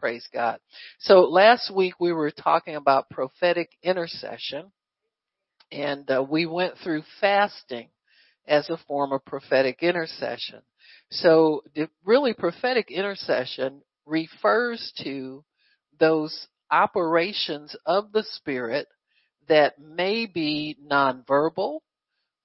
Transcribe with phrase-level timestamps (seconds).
[0.00, 0.58] Praise God.
[1.00, 4.72] So last week we were talking about prophetic intercession
[5.70, 7.90] and uh, we went through fasting
[8.48, 10.62] as a form of prophetic intercession.
[11.10, 11.62] So
[12.02, 15.44] really prophetic intercession refers to
[15.98, 18.88] those operations of the spirit
[19.48, 21.80] that may be nonverbal,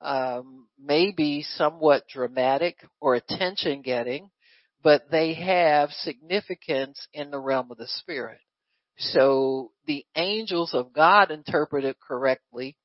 [0.02, 4.30] um, may be somewhat dramatic or attention getting,
[4.86, 8.38] but they have significance in the realm of the spirit.
[8.99, 12.77] So the angels of God interpret it correctly.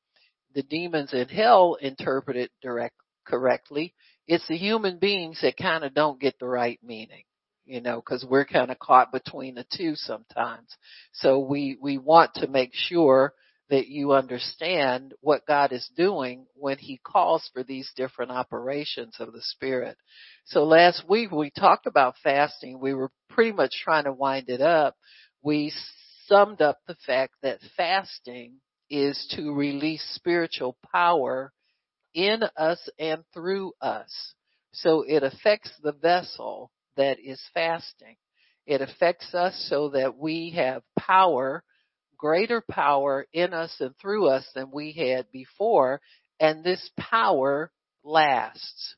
[0.54, 2.94] The demons in hell interpret it direct,
[3.26, 3.92] correctly.
[4.26, 7.24] It's the human beings that kind of don't get the right meaning,
[7.66, 10.74] you know, cause we're kind of caught between the two sometimes.
[11.12, 13.34] So we, we want to make sure
[13.70, 19.32] that you understand what God is doing when He calls for these different operations of
[19.32, 19.96] the Spirit.
[20.44, 22.80] So last week we talked about fasting.
[22.80, 24.96] We were pretty much trying to wind it up.
[25.42, 25.72] We
[26.26, 28.54] summed up the fact that fasting
[28.90, 31.52] is to release spiritual power
[32.12, 34.34] in us and through us.
[34.72, 38.16] So it affects the vessel that is fasting.
[38.66, 41.62] It affects us so that we have power
[42.20, 46.00] greater power in us and through us than we had before,
[46.38, 47.72] and this power
[48.04, 48.94] lasts.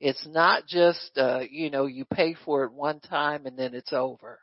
[0.00, 3.92] It's not just, uh, you know, you pay for it one time and then it's
[3.92, 4.38] over.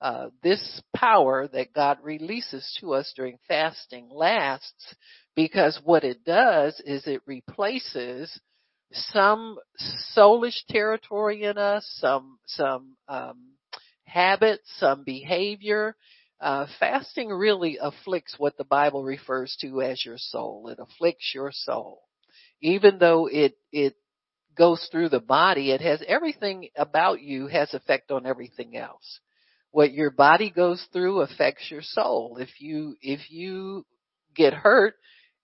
[0.00, 4.94] Uh, this power that God releases to us during fasting lasts
[5.34, 8.38] because what it does is it replaces
[8.92, 9.58] some
[10.16, 13.54] soulish territory in us, some, some, um,
[14.04, 15.96] habits, some behavior,
[16.40, 20.68] uh, fasting really afflicts what the Bible refers to as your soul.
[20.68, 22.02] It afflicts your soul.
[22.60, 23.94] Even though it, it
[24.56, 29.20] goes through the body, it has everything about you has effect on everything else.
[29.70, 32.38] What your body goes through affects your soul.
[32.40, 33.84] If you, if you
[34.34, 34.94] get hurt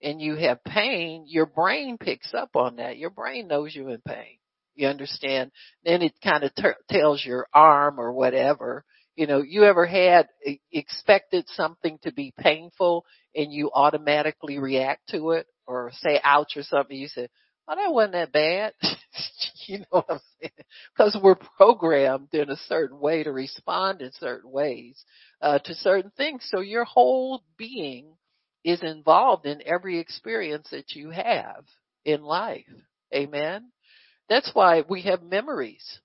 [0.01, 2.97] and you have pain, your brain picks up on that.
[2.97, 4.37] Your brain knows you're in pain.
[4.73, 5.51] You understand?
[5.83, 8.83] Then it kind of t- tells your arm or whatever,
[9.15, 10.27] you know, you ever had
[10.71, 13.05] expected something to be painful
[13.35, 17.27] and you automatically react to it or say ouch or something, you say,
[17.67, 18.73] oh, that wasn't that bad.
[19.67, 20.51] you know what I'm saying?
[20.95, 25.03] Because we're programmed in a certain way to respond in certain ways
[25.41, 26.47] uh, to certain things.
[26.49, 28.07] So your whole being
[28.63, 31.65] is involved in every experience that you have
[32.03, 32.65] in life.
[33.13, 33.71] Amen.
[34.27, 35.99] That's why we have memories.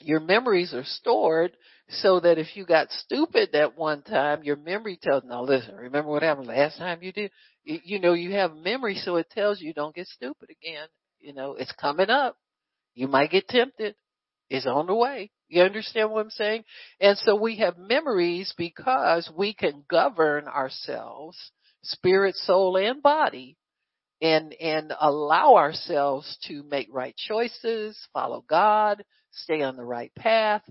[0.00, 1.56] Your memories are stored
[1.88, 6.10] so that if you got stupid that one time, your memory tells, now listen, remember
[6.10, 7.30] what happened last time you did?
[7.64, 10.88] You, know, you have memory so it tells you don't get stupid again.
[11.20, 12.36] You know, it's coming up.
[12.94, 13.94] You might get tempted.
[14.50, 15.30] It's on the way.
[15.48, 16.64] You understand what I'm saying?
[17.00, 21.38] And so we have memories because we can govern ourselves,
[21.82, 23.56] spirit, soul, and body
[24.24, 30.62] and, and allow ourselves to make right choices, follow God, stay on the right path,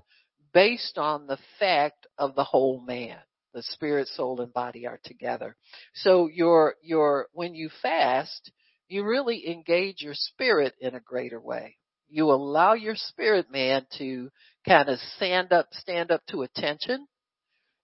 [0.56, 3.18] based on the fact of the whole man.
[3.54, 5.56] The spirit, soul, and body are together.
[5.94, 8.52] So your, your, when you fast,
[8.88, 11.78] you really engage your spirit in a greater way.
[12.10, 14.32] You allow your spirit man to
[14.68, 17.06] kind of stand up, stand up to attention,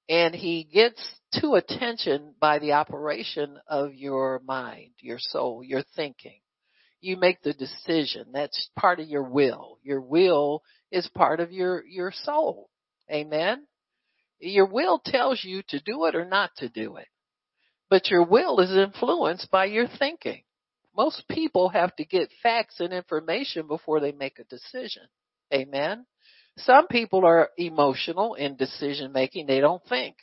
[0.09, 0.99] and he gets
[1.39, 6.39] to attention by the operation of your mind, your soul, your thinking.
[6.99, 8.25] You make the decision.
[8.33, 9.77] That's part of your will.
[9.83, 12.69] Your will is part of your, your soul.
[13.09, 13.67] Amen.
[14.39, 17.07] Your will tells you to do it or not to do it.
[17.89, 20.41] But your will is influenced by your thinking.
[20.97, 25.03] Most people have to get facts and information before they make a decision.
[25.53, 26.05] Amen.
[26.65, 29.47] Some people are emotional in decision making.
[29.47, 30.15] They don't think.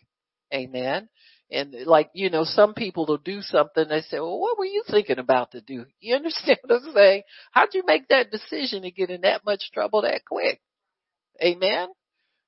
[0.53, 1.09] Amen.
[1.51, 3.89] And like, you know, some people will do something.
[3.89, 5.87] They say, well, what were you thinking about to do?
[6.01, 7.23] You understand what I'm saying?
[7.53, 10.61] How'd you make that decision to get in that much trouble that quick?
[11.43, 11.89] Amen.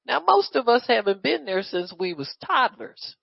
[0.07, 3.17] Now most of us haven't been there since we was toddlers.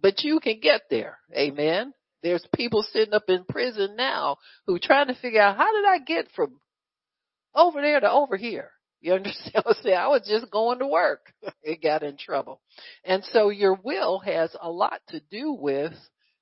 [0.00, 1.18] But you can get there.
[1.34, 1.94] Amen.
[2.22, 4.36] There's people sitting up in prison now
[4.66, 6.60] who trying to figure out how did I get from
[7.54, 8.70] over there to over here?
[9.06, 9.94] You understand I'm?
[9.94, 11.32] I was just going to work.
[11.62, 12.60] it got in trouble.
[13.04, 15.92] And so your will has a lot to do with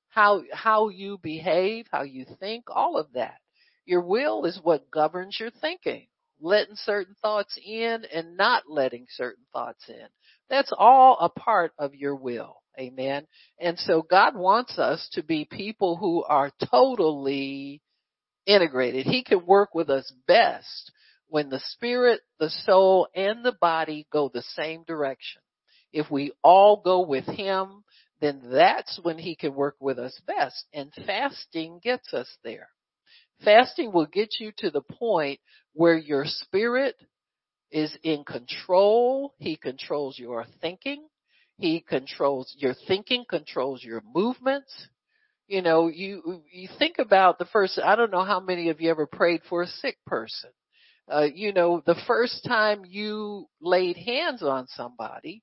[0.09, 3.35] how, how you behave, how you think, all of that.
[3.85, 6.07] Your will is what governs your thinking,
[6.41, 10.07] letting certain thoughts in and not letting certain thoughts in.
[10.49, 12.63] That's all a part of your will.
[12.81, 13.27] Amen.
[13.61, 17.83] And so God wants us to be people who are totally
[18.47, 19.05] integrated.
[19.05, 20.93] He can work with us best
[21.35, 25.43] when the spirit, the soul, and the body go the same direction.
[25.93, 27.83] If we all go with him,
[28.21, 30.65] then that's when he can work with us best.
[30.73, 32.69] And fasting gets us there.
[33.43, 35.41] Fasting will get you to the point
[35.73, 36.95] where your spirit
[37.73, 39.35] is in control.
[39.39, 41.05] He controls your thinking.
[41.59, 44.73] He controls your thinking, controls your movements.
[45.49, 48.89] You know, you, you think about the first, I don't know how many of you
[48.91, 50.51] ever prayed for a sick person.
[51.09, 55.43] Uh, you know, the first time you laid hands on somebody,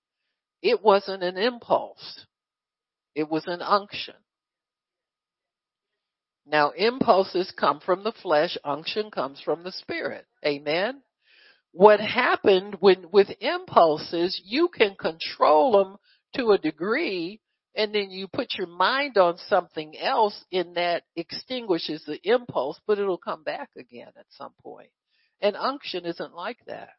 [0.61, 2.25] it wasn't an impulse.
[3.13, 4.15] It was an unction.
[6.45, 10.25] Now impulses come from the flesh, unction comes from the spirit.
[10.45, 11.01] Amen.
[11.71, 15.97] What happened when, with impulses, you can control them
[16.35, 17.39] to a degree
[17.75, 22.99] and then you put your mind on something else in that extinguishes the impulse, but
[22.99, 24.89] it'll come back again at some point.
[25.41, 26.89] And unction isn't like that.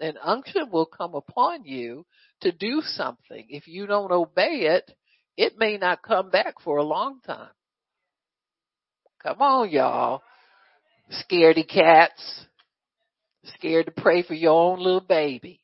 [0.00, 2.04] And unction will come upon you
[2.40, 3.46] to do something.
[3.48, 4.90] If you don't obey it,
[5.36, 7.50] it may not come back for a long time.
[9.22, 10.22] Come on, y'all.
[11.12, 12.46] Scaredy cats.
[13.44, 15.60] Scared to pray for your own little baby.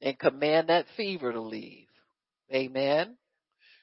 [0.00, 1.86] And command that fever to leave.
[2.52, 3.16] Amen.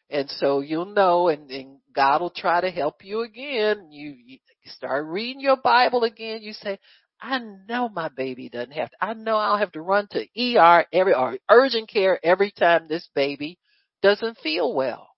[0.10, 3.92] And so you'll know and, and God will try to help you again.
[3.92, 6.42] You, you start reading your Bible again.
[6.42, 6.80] You say,
[7.22, 10.26] I know my baby doesn't have to, I know I'll have to run to
[10.58, 13.60] ER every, or urgent care every time this baby
[14.02, 15.10] doesn't feel well.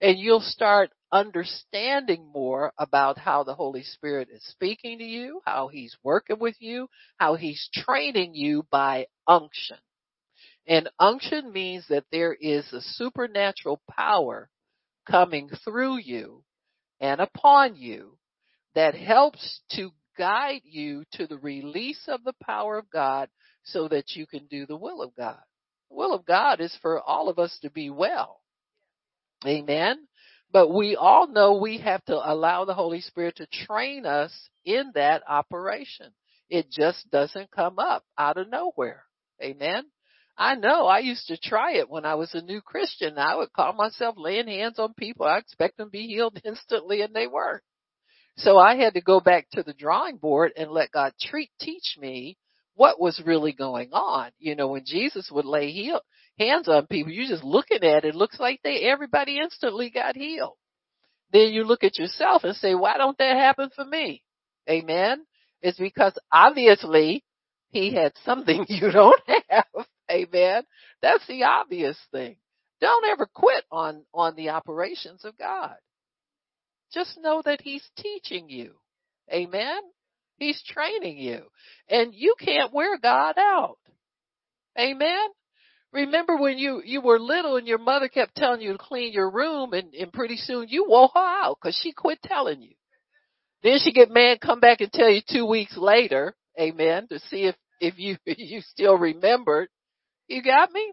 [0.00, 5.68] And you'll start understanding more about how the Holy Spirit is speaking to you, how
[5.68, 6.88] He's working with you,
[7.18, 9.76] how He's training you by unction.
[10.66, 14.48] And unction means that there is a supernatural power
[15.10, 16.44] coming through you
[17.00, 18.16] and upon you
[18.74, 23.28] that helps to guide you to the release of the power of God
[23.64, 25.40] so that you can do the will of God.
[25.90, 28.40] The will of God is for all of us to be well.
[29.46, 30.06] Amen.
[30.52, 34.32] But we all know we have to allow the Holy Spirit to train us
[34.64, 36.12] in that operation.
[36.48, 39.04] It just doesn't come up out of nowhere.
[39.42, 39.86] Amen.
[40.36, 43.18] I know I used to try it when I was a new Christian.
[43.18, 45.26] I would call myself laying hands on people.
[45.26, 47.62] I expect them to be healed instantly and they weren't.
[48.36, 51.96] So I had to go back to the drawing board and let God treat, teach
[51.98, 52.38] me
[52.74, 54.30] what was really going on.
[54.38, 56.00] You know, when Jesus would lay heal,
[56.38, 60.16] hands on people, you're just looking at it, it looks like they, everybody instantly got
[60.16, 60.56] healed.
[61.32, 64.22] Then you look at yourself and say, why don't that happen for me?
[64.68, 65.24] Amen.
[65.60, 67.24] It's because obviously
[67.70, 69.86] he had something you don't have.
[70.12, 70.64] Amen.
[71.00, 72.36] That's the obvious thing.
[72.80, 75.76] Don't ever quit on, on the operations of God.
[76.92, 78.72] Just know that he's teaching you.
[79.32, 79.80] Amen.
[80.36, 81.44] He's training you.
[81.88, 83.78] And you can't wear God out.
[84.78, 85.28] Amen.
[85.92, 89.30] Remember when you, you were little and your mother kept telling you to clean your
[89.30, 92.74] room and, and pretty soon you wore her out because she quit telling you.
[93.62, 97.44] Then she get mad, come back and tell you two weeks later, amen, to see
[97.44, 99.68] if, if you, you still remembered.
[100.32, 100.92] You got me?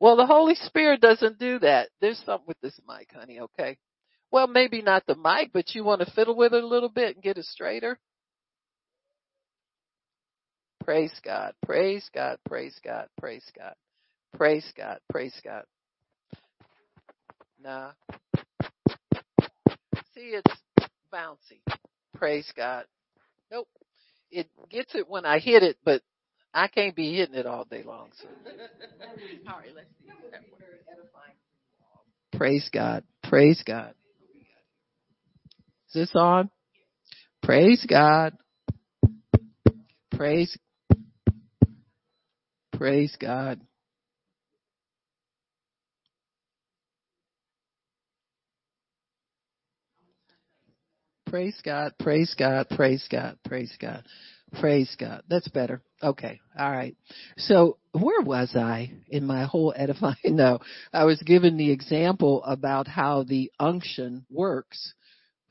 [0.00, 1.90] Well, the Holy Spirit doesn't do that.
[2.00, 3.76] There's something with this mic, honey, okay?
[4.30, 7.14] Well, maybe not the mic, but you want to fiddle with it a little bit
[7.14, 7.98] and get it straighter?
[10.82, 11.52] Praise God.
[11.66, 12.38] Praise God.
[12.48, 13.08] Praise God.
[13.20, 13.74] Praise God.
[14.34, 14.98] Praise God.
[15.10, 15.64] Praise God.
[17.62, 17.90] Nah.
[20.14, 20.56] See, it's
[21.12, 21.60] bouncy.
[22.16, 22.86] Praise God.
[23.50, 23.68] Nope.
[24.30, 26.00] It gets it when I hit it, but
[26.54, 28.10] I can't be hitting it all day long.
[28.20, 28.28] So.
[29.48, 30.10] all right, let's see.
[32.36, 33.04] Praise God.
[33.24, 33.94] Praise God.
[35.88, 36.50] Is this on?
[37.42, 38.34] Praise God.
[40.10, 40.56] Praise
[42.72, 43.60] Praise God.
[51.26, 54.04] Praise God, praise God, praise God, praise God,
[54.60, 55.22] praise God.
[55.30, 55.80] That's better.
[56.02, 56.96] Okay, all right.
[57.36, 60.16] So where was I in my whole edifying?
[60.24, 60.58] No,
[60.92, 64.94] I was given the example about how the unction works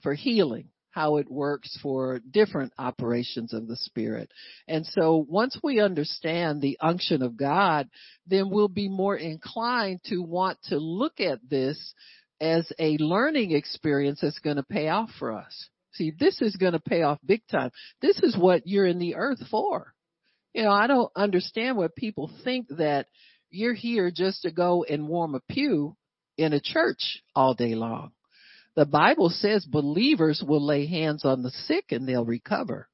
[0.01, 4.29] for healing how it works for different operations of the Spirit.
[4.67, 7.89] And so once we understand the unction of God,
[8.27, 11.93] then we'll be more inclined to want to look at this
[12.39, 15.69] as a learning experience that's going to pay off for us.
[15.93, 17.71] See, this is going to pay off big time.
[18.01, 19.93] This is what you're in the earth for.
[20.53, 23.07] You know, I don't understand what people think that
[23.49, 25.95] you're here just to go and warm a pew
[26.37, 28.11] in a church all day long.
[28.75, 32.87] The Bible says believers will lay hands on the sick and they'll recover.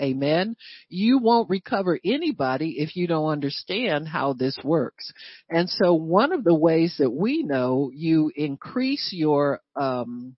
[0.00, 0.56] Amen.
[0.88, 5.12] You won't recover anybody if you don't understand how this works.
[5.48, 10.36] And so one of the ways that we know you increase your, um,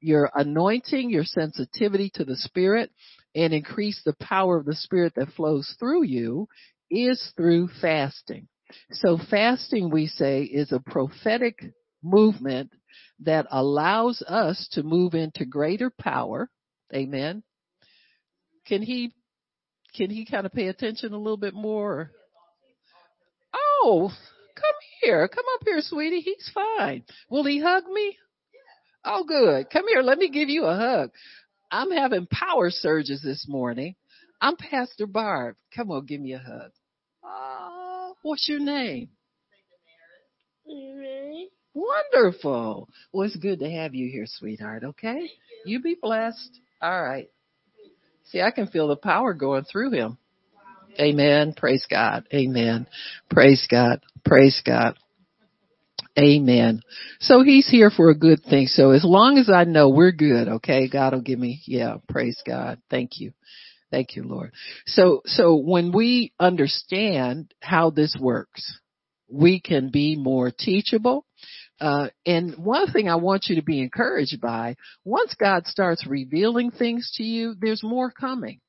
[0.00, 2.90] your anointing, your sensitivity to the spirit
[3.36, 6.48] and increase the power of the spirit that flows through you
[6.90, 8.48] is through fasting.
[8.92, 11.60] So fasting, we say, is a prophetic
[12.02, 12.72] movement
[13.20, 16.50] that allows us to move into greater power.
[16.94, 17.42] Amen.
[18.66, 19.12] Can he,
[19.94, 22.10] can he kind of pay attention a little bit more?
[23.52, 24.10] Oh,
[24.54, 25.28] come here.
[25.28, 26.20] Come up here, sweetie.
[26.20, 27.04] He's fine.
[27.28, 28.16] Will he hug me?
[29.04, 29.70] Oh, good.
[29.70, 30.02] Come here.
[30.02, 31.10] Let me give you a hug.
[31.70, 33.94] I'm having power surges this morning.
[34.40, 35.56] I'm Pastor Barb.
[35.74, 36.70] Come on, give me a hug.
[37.24, 39.08] Oh, what's your name?
[41.74, 42.88] Wonderful.
[43.12, 44.84] Well, it's good to have you here, sweetheart.
[44.84, 45.28] Okay.
[45.64, 46.60] You be blessed.
[46.80, 47.28] All right.
[48.24, 50.18] See, I can feel the power going through him.
[50.98, 51.52] Amen.
[51.54, 52.26] Praise God.
[52.32, 52.86] Amen.
[53.30, 54.00] Praise God.
[54.24, 54.96] Praise God.
[56.18, 56.80] Amen.
[57.20, 58.68] So he's here for a good thing.
[58.68, 62.40] So as long as I know we're good, okay, God will give me, yeah, praise
[62.46, 62.80] God.
[62.90, 63.32] Thank you.
[63.90, 64.52] Thank you, Lord.
[64.86, 68.78] So, so when we understand how this works,
[69.30, 71.26] we can be more teachable.
[71.80, 76.70] Uh, and one thing I want you to be encouraged by, once God starts revealing
[76.70, 78.60] things to you, there's more coming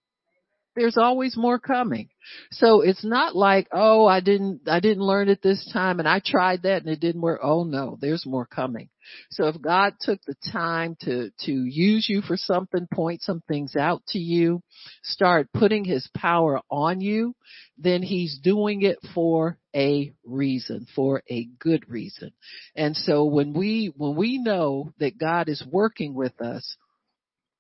[0.77, 2.09] there's always more coming.
[2.51, 6.21] So it's not like, oh, I didn't, I didn't learn it this time and I
[6.23, 7.39] tried that and it didn't work.
[7.43, 8.89] Oh no, there's more coming.
[9.31, 13.75] So if God took the time to, to use you for something, point some things
[13.75, 14.61] out to you,
[15.03, 17.33] start putting his power on you,
[17.77, 22.31] then he's doing it for a reason, for a good reason.
[22.75, 26.77] And so when we, when we know that God is working with us,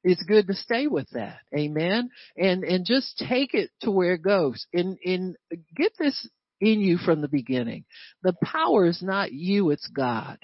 [0.03, 1.39] it's good to stay with that.
[1.55, 2.09] Amen.
[2.37, 5.35] And, and just take it to where it goes and, and
[5.75, 6.27] get this
[6.59, 7.85] in you from the beginning.
[8.23, 10.37] The power is not you, it's God.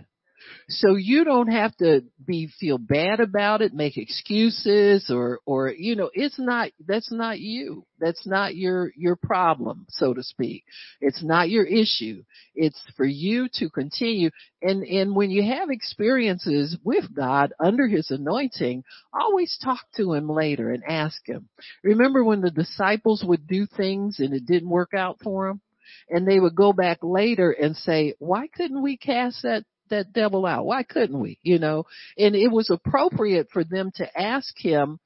[0.70, 5.96] So you don't have to be, feel bad about it, make excuses or, or, you
[5.96, 7.86] know, it's not, that's not you.
[8.00, 10.64] That's not your, your problem, so to speak.
[11.02, 12.24] It's not your issue.
[12.56, 14.30] It's for you to continue.
[14.62, 18.84] And, and when you have experiences with God under His anointing,
[19.14, 21.50] always talk to Him later and ask Him.
[21.84, 25.62] Remember when the disciples would do things and it didn't work out for them?
[26.10, 30.46] and they would go back later and say, why couldn't we cast that that devil
[30.46, 30.66] out?
[30.66, 31.40] Why couldn't we?
[31.44, 31.86] You know,
[32.18, 35.00] and it was appropriate for them to ask him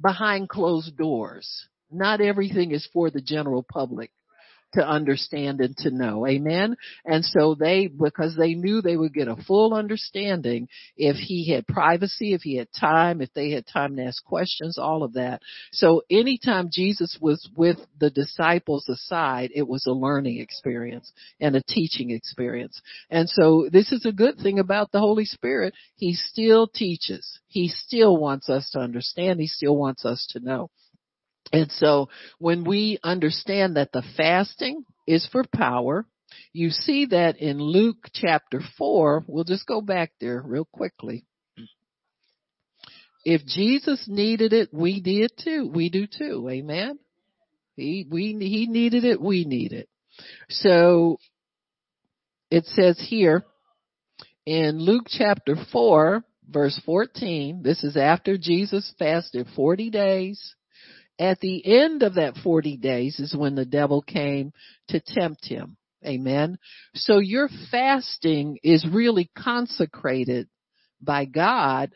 [0.00, 1.66] behind closed doors.
[1.90, 4.10] Not everything is for the general public
[4.74, 6.26] to understand and to know.
[6.26, 6.76] Amen.
[7.04, 11.66] And so they, because they knew they would get a full understanding if he had
[11.66, 15.42] privacy, if he had time, if they had time to ask questions, all of that.
[15.72, 21.62] So anytime Jesus was with the disciples aside, it was a learning experience and a
[21.62, 22.80] teaching experience.
[23.10, 25.74] And so this is a good thing about the Holy Spirit.
[25.96, 27.40] He still teaches.
[27.48, 29.40] He still wants us to understand.
[29.40, 30.70] He still wants us to know.
[31.52, 36.06] And so when we understand that the fasting is for power,
[36.52, 39.24] you see that in Luke chapter 4.
[39.26, 41.24] We'll just go back there real quickly.
[43.24, 45.70] If Jesus needed it, we did too.
[45.72, 46.48] We do too.
[46.50, 46.98] Amen.
[47.76, 49.20] He, we, he needed it.
[49.20, 49.88] We need it.
[50.48, 51.18] So
[52.50, 53.44] it says here
[54.46, 60.54] in Luke chapter 4 verse 14, this is after Jesus fasted 40 days
[61.20, 64.52] at the end of that 40 days is when the devil came
[64.88, 65.76] to tempt him.
[66.04, 66.58] Amen.
[66.94, 70.48] So your fasting is really consecrated
[71.02, 71.92] by God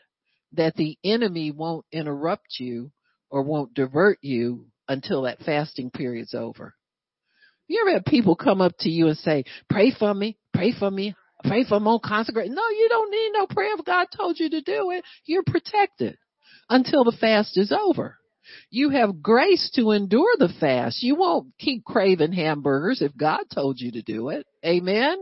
[0.53, 2.91] that the enemy won't interrupt you
[3.31, 6.75] or won't divert you until that fasting period's over.
[7.67, 10.91] You ever have people come up to you and say, pray for me, pray for
[10.91, 12.53] me, pray for more consecration.
[12.53, 15.03] No, you don't need no prayer if God told you to do it.
[15.25, 16.15] You're protected
[16.69, 18.19] until the fast is over.
[18.69, 21.03] You have grace to endure the fast.
[21.03, 24.45] You won't keep craving hamburgers if God told you to do it.
[24.65, 25.17] Amen.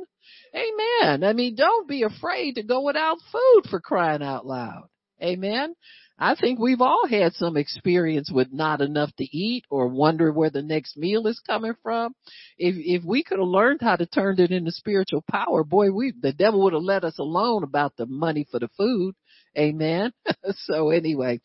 [0.56, 1.24] Amen.
[1.24, 4.88] I mean, don't be afraid to go without food for crying out loud.
[5.22, 5.74] Amen.
[6.20, 10.52] I think we've all had some experience with not enough to eat or wonder where
[10.52, 12.14] the next meal is coming from.
[12.58, 16.14] If if we could have learned how to turn it into spiritual power, boy, we
[16.18, 19.16] the devil would have let us alone about the money for the food.
[19.58, 20.14] Amen.
[20.66, 21.42] so anyway,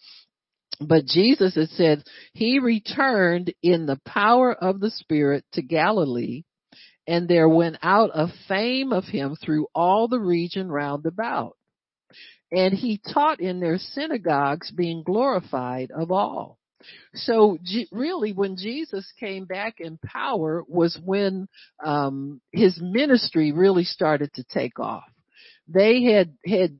[0.80, 6.44] but Jesus, it said, he returned in the power of the Spirit to Galilee,
[7.06, 11.56] and there went out a fame of him through all the region round about.
[12.52, 16.58] And he taught in their synagogues, being glorified of all.
[17.14, 17.58] So
[17.90, 21.48] really when Jesus came back in power was when
[21.84, 25.10] um his ministry really started to take off.
[25.66, 26.78] They had had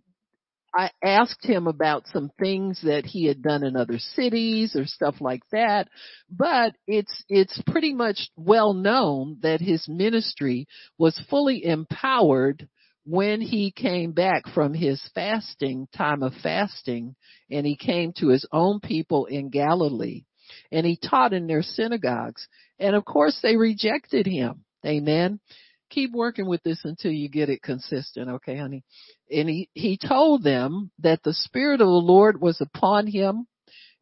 [0.75, 5.17] I asked him about some things that he had done in other cities or stuff
[5.21, 5.89] like that,
[6.31, 10.67] but it's, it's pretty much well known that his ministry
[10.99, 12.69] was fully empowered
[13.05, 17.17] when he came back from his fasting, time of fasting,
[17.51, 20.25] and he came to his own people in Galilee
[20.71, 22.47] and he taught in their synagogues.
[22.79, 24.65] And of course they rejected him.
[24.87, 25.41] Amen
[25.91, 28.85] keep working with this until you get it consistent, okay, honey?
[29.31, 33.47] And he, he told them that the Spirit of the Lord was upon him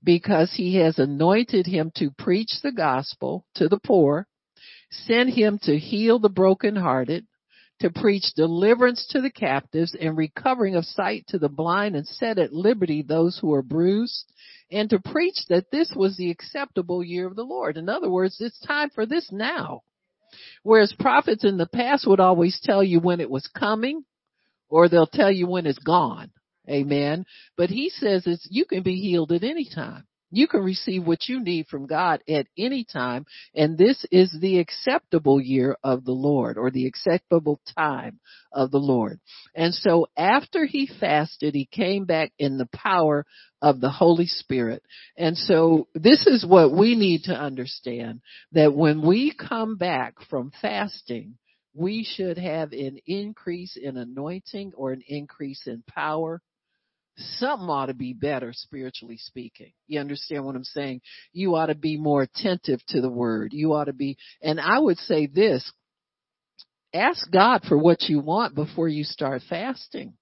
[0.02, 4.26] because he has anointed him to preach the gospel to the poor,
[4.90, 7.26] sent him to heal the brokenhearted,
[7.81, 12.38] to preach deliverance to the captives and recovering of sight to the blind and set
[12.38, 14.33] at liberty those who are bruised
[14.71, 17.76] and to preach that this was the acceptable year of the Lord.
[17.76, 19.83] In other words, it's time for this now.
[20.62, 24.04] Whereas prophets in the past would always tell you when it was coming
[24.68, 26.30] or they'll tell you when it's gone.
[26.68, 27.25] Amen.
[27.56, 30.06] But he says it's, you can be healed at any time.
[30.37, 33.25] You can receive what you need from God at any time.
[33.55, 38.21] And this is the acceptable year of the Lord or the acceptable time
[38.52, 39.19] of the Lord.
[39.55, 43.25] And so after he fasted, he came back in the power
[43.62, 44.83] of the Holy Spirit.
[45.16, 48.21] And so this is what we need to understand
[48.52, 51.38] that when we come back from fasting,
[51.73, 56.43] we should have an increase in anointing or an increase in power
[57.17, 59.73] something ought to be better spiritually speaking.
[59.87, 61.01] You understand what I'm saying?
[61.33, 63.53] You ought to be more attentive to the word.
[63.53, 65.71] You ought to be, and I would say this,
[66.95, 70.15] ask God for what you want before you start fasting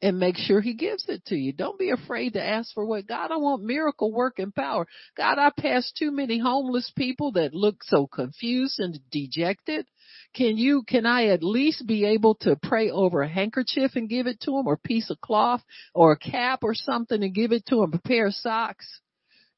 [0.00, 1.52] and make sure he gives it to you.
[1.52, 4.86] Don't be afraid to ask for what God, I want miracle working power.
[5.16, 9.86] God, I passed too many homeless people that look so confused and dejected.
[10.34, 14.26] Can you, can I at least be able to pray over a handkerchief and give
[14.26, 15.62] it to them or a piece of cloth
[15.94, 19.00] or a cap or something and give it to them, a pair of socks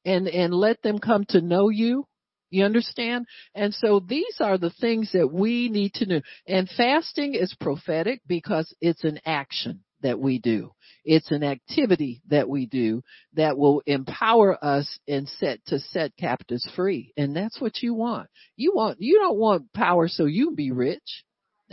[0.05, 2.05] and, and let them come to know you?
[2.49, 3.27] You understand?
[3.55, 6.21] And so these are the things that we need to know.
[6.47, 10.73] And fasting is prophetic because it's an action that we do.
[11.03, 16.69] It's an activity that we do that will empower us and set to set captives
[16.75, 17.13] free.
[17.17, 18.29] And that's what you want.
[18.55, 21.23] You want, you don't want power so you be rich.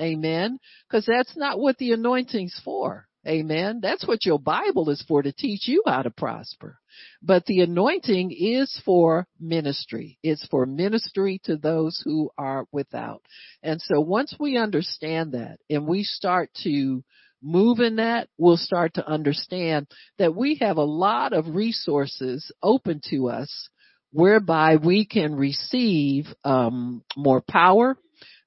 [0.00, 0.58] Amen.
[0.90, 3.08] Cause that's not what the anointing's for.
[3.26, 3.80] Amen.
[3.82, 6.78] That's what your Bible is for to teach you how to prosper.
[7.20, 10.18] But the anointing is for ministry.
[10.22, 13.22] It's for ministry to those who are without.
[13.62, 17.02] And so once we understand that and we start to
[17.42, 19.86] move in that, we'll start to understand
[20.18, 23.68] that we have a lot of resources open to us
[24.12, 27.96] whereby we can receive um, more power,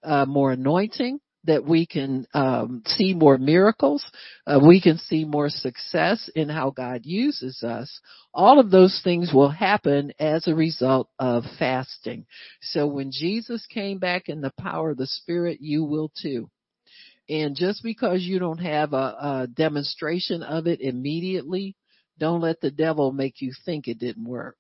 [0.04, 4.06] uh, more anointing, that we can um, see more miracles,
[4.46, 8.00] uh, we can see more success in how God uses us.
[8.34, 12.26] All of those things will happen as a result of fasting.
[12.62, 16.50] So when Jesus came back in the power of the Spirit, you will too.
[17.32, 21.78] And just because you don't have a, a demonstration of it immediately,
[22.20, 24.58] don't let the devil make you think it didn't work.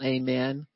[0.00, 0.68] Amen.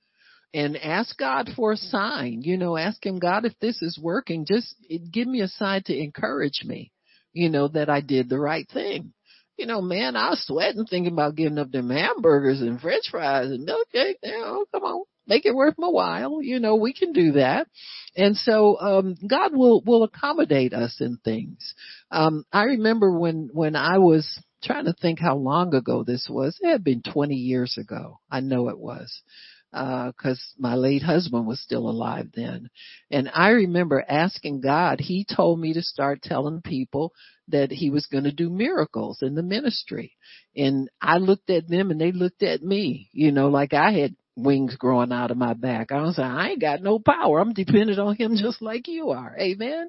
[0.52, 2.42] And ask God for a sign.
[2.42, 4.74] You know, ask him, God, if this is working, just
[5.12, 6.90] give me a sign to encourage me,
[7.32, 9.12] you know, that I did the right thing.
[9.56, 13.50] You know, man, I was sweating thinking about giving up them hamburgers and french fries
[13.50, 14.16] and milkshake.
[14.24, 16.42] Know, come on make it worth my while.
[16.42, 17.68] You know, we can do that.
[18.16, 21.74] And so, um, God will, will accommodate us in things.
[22.10, 26.58] Um, I remember when, when I was trying to think how long ago this was.
[26.60, 28.18] It had been 20 years ago.
[28.30, 29.22] I know it was.
[29.70, 32.70] Uh, cause my late husband was still alive then.
[33.10, 37.12] And I remember asking God, he told me to start telling people
[37.48, 40.16] that he was going to do miracles in the ministry.
[40.56, 44.16] And I looked at them and they looked at me, you know, like I had
[44.38, 45.92] wings growing out of my back.
[45.92, 47.40] I was like, I ain't got no power.
[47.40, 49.36] I'm dependent on him just like you are.
[49.38, 49.88] Amen.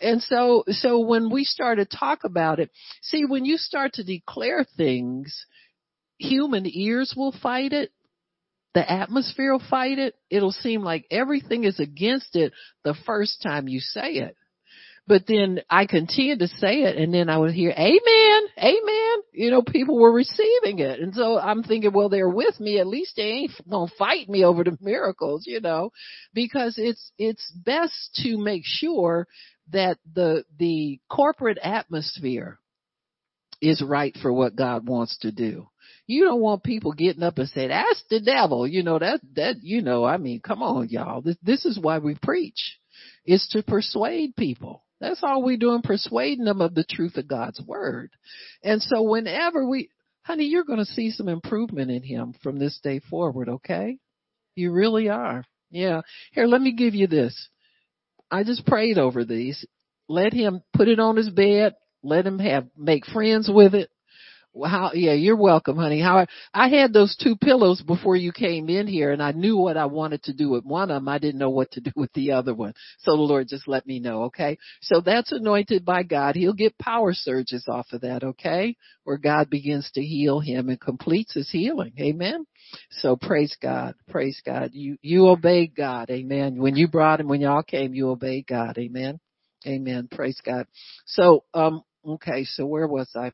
[0.00, 2.70] And so, so when we start to talk about it,
[3.02, 5.46] see, when you start to declare things,
[6.18, 7.92] human ears will fight it.
[8.72, 10.14] The atmosphere will fight it.
[10.30, 12.52] It'll seem like everything is against it
[12.84, 14.36] the first time you say it.
[15.06, 19.16] But then I continued to say it and then I would hear, Amen, Amen.
[19.32, 21.00] You know, people were receiving it.
[21.00, 22.78] And so I'm thinking, well, they're with me.
[22.78, 25.90] At least they ain't gonna fight me over the miracles, you know,
[26.32, 29.26] because it's, it's best to make sure
[29.72, 32.58] that the, the corporate atmosphere
[33.60, 35.68] is right for what God wants to do.
[36.06, 38.66] You don't want people getting up and saying, that's the devil.
[38.66, 41.20] You know, that, that, you know, I mean, come on, y'all.
[41.20, 42.78] This, this is why we preach.
[43.24, 44.82] Is to persuade people.
[45.00, 48.10] That's all we're doing, persuading them of the truth of God's word.
[48.62, 49.88] And so whenever we,
[50.22, 53.98] honey, you're going to see some improvement in him from this day forward, okay?
[54.54, 55.44] You really are.
[55.70, 56.02] Yeah.
[56.32, 57.48] Here, let me give you this.
[58.30, 59.64] I just prayed over these.
[60.08, 61.74] Let him put it on his bed.
[62.02, 63.90] Let him have, make friends with it.
[64.66, 66.00] How, yeah, you're welcome, honey.
[66.00, 69.76] How, I had those two pillows before you came in here and I knew what
[69.76, 71.08] I wanted to do with one of them.
[71.08, 72.74] I didn't know what to do with the other one.
[72.98, 74.58] So the Lord just let me know, okay?
[74.82, 76.34] So that's anointed by God.
[76.34, 78.76] He'll get power surges off of that, okay?
[79.04, 81.92] Where God begins to heal him and completes his healing.
[82.00, 82.44] Amen.
[82.90, 83.94] So praise God.
[84.08, 84.70] Praise God.
[84.72, 86.10] You, you obeyed God.
[86.10, 86.58] Amen.
[86.58, 88.78] When you brought him, when y'all came, you obeyed God.
[88.78, 89.20] Amen.
[89.66, 90.08] Amen.
[90.10, 90.66] Praise God.
[91.06, 92.44] So, um, okay.
[92.44, 93.30] So where was I?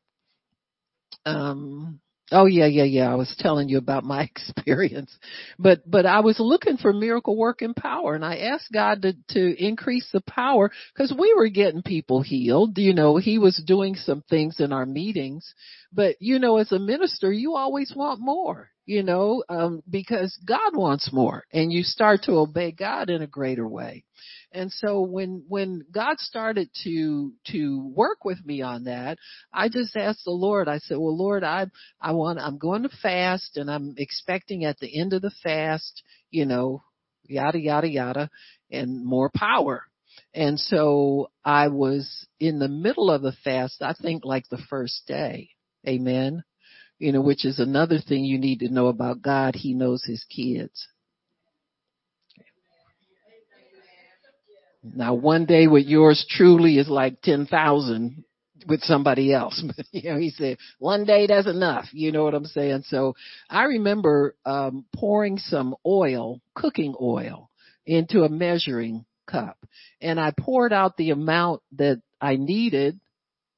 [1.27, 1.99] Um
[2.31, 3.11] oh yeah yeah yeah.
[3.11, 5.15] I was telling you about my experience.
[5.59, 9.63] But but i was looking for miracle working power and i asked god to to
[9.63, 12.77] increase the power because we were getting people healed.
[12.77, 15.53] You know he was doing some things in our meetings.
[15.93, 20.75] But you know as a minister you always want more you know um because god
[20.75, 24.03] wants more and you start to obey god in a greater way
[24.51, 29.17] and so when, when God started to, to work with me on that,
[29.53, 31.67] I just asked the Lord, I said, well, Lord, I,
[31.99, 36.01] I want, I'm going to fast and I'm expecting at the end of the fast,
[36.31, 36.83] you know,
[37.23, 38.29] yada, yada, yada,
[38.71, 39.83] and more power.
[40.33, 45.01] And so I was in the middle of the fast, I think like the first
[45.07, 45.49] day.
[45.87, 46.43] Amen.
[46.99, 49.55] You know, which is another thing you need to know about God.
[49.55, 50.87] He knows his kids.
[54.95, 58.23] Now one day with yours truly is like 10,000
[58.67, 59.63] with somebody else.
[59.65, 61.85] But, you know, he said, one day that's enough.
[61.93, 62.83] You know what I'm saying?
[62.87, 63.15] So
[63.49, 67.49] I remember, um, pouring some oil, cooking oil
[67.85, 69.57] into a measuring cup
[70.01, 72.99] and I poured out the amount that I needed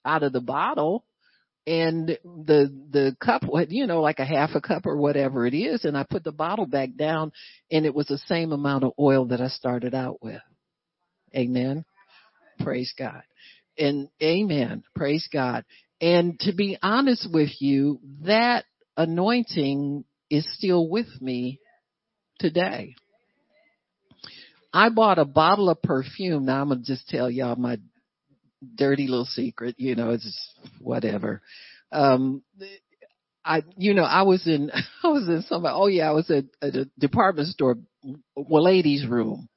[0.03, 1.05] out of the bottle
[1.67, 5.85] and the the cup you know like a half a cup or whatever it is
[5.85, 7.31] and I put the bottle back down
[7.71, 10.41] and it was the same amount of oil that I started out with.
[11.35, 11.85] Amen.
[12.59, 13.23] Praise God.
[13.77, 14.83] And amen.
[14.95, 15.63] Praise God.
[16.01, 18.65] And to be honest with you, that
[18.97, 21.59] anointing is still with me
[22.39, 22.95] today.
[24.73, 26.45] I bought a bottle of perfume.
[26.45, 27.79] Now I'm going to just tell y'all my
[28.75, 31.41] dirty little secret, you know, it's whatever.
[31.91, 32.43] Um,
[33.43, 34.69] I, you know, I was in,
[35.03, 37.77] I was in somebody, oh yeah, I was at, a department store,
[38.35, 39.49] well, ladies room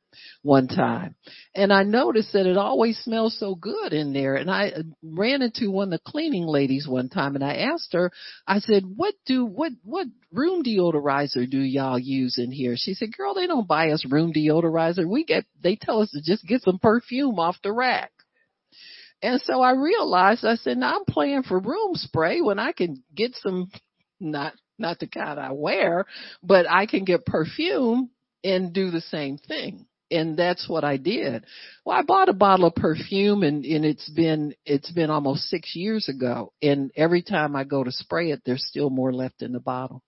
[0.42, 1.14] one time.
[1.55, 4.35] And I noticed that it always smells so good in there.
[4.37, 7.92] And I uh, ran into one of the cleaning ladies one time and I asked
[7.92, 8.11] her,
[8.46, 12.75] I said, what do, what, what room deodorizer do y'all use in here?
[12.77, 15.07] She said, girl, they don't buy us room deodorizer.
[15.07, 18.12] We get, they tell us to just get some perfume off the rack.
[19.22, 23.05] And so I realized, I said, now I'm playing for room spray when I can
[23.14, 23.70] get some,
[24.18, 26.07] not, not the kind I wear,
[26.42, 28.11] but I can get perfume
[28.42, 31.44] and do the same thing and that's what I did.
[31.85, 35.75] Well, I bought a bottle of perfume and, and it's been, it's been almost six
[35.75, 36.53] years ago.
[36.62, 40.03] And every time I go to spray it, there's still more left in the bottle.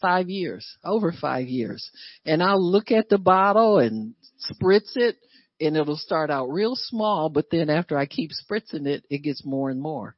[0.00, 1.90] Five years, over five years.
[2.26, 4.14] And I'll look at the bottle and
[4.52, 5.16] spritz it
[5.60, 9.44] and it'll start out real small, but then after I keep spritzing it, it gets
[9.44, 10.14] more and more.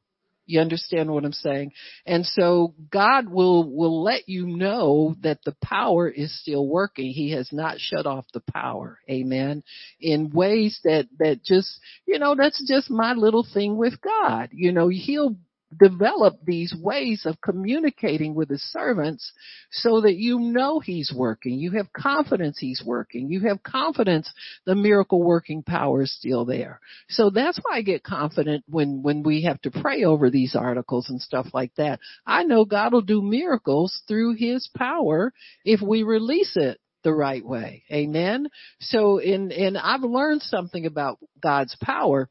[0.51, 1.71] You understand what I'm saying?
[2.05, 7.11] And so God will, will let you know that the power is still working.
[7.11, 8.99] He has not shut off the power.
[9.09, 9.63] Amen.
[9.99, 14.49] In ways that, that just, you know, that's just my little thing with God.
[14.51, 15.37] You know, he'll
[15.77, 19.31] develop these ways of communicating with his servants
[19.71, 21.59] so that you know he's working.
[21.59, 23.29] You have confidence he's working.
[23.29, 24.31] You have confidence
[24.65, 26.79] the miracle working power is still there.
[27.09, 31.09] So that's why I get confident when, when we have to pray over these articles
[31.09, 31.99] and stuff like that.
[32.25, 37.43] I know God will do miracles through his power if we release it the right
[37.45, 37.83] way.
[37.91, 38.47] Amen.
[38.79, 42.29] So in, and I've learned something about God's power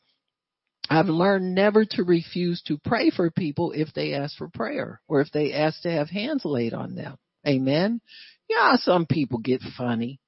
[0.90, 5.20] I've learned never to refuse to pray for people if they ask for prayer or
[5.20, 7.16] if they ask to have hands laid on them.
[7.46, 8.00] Amen.
[8.48, 10.18] Yeah, some people get funny.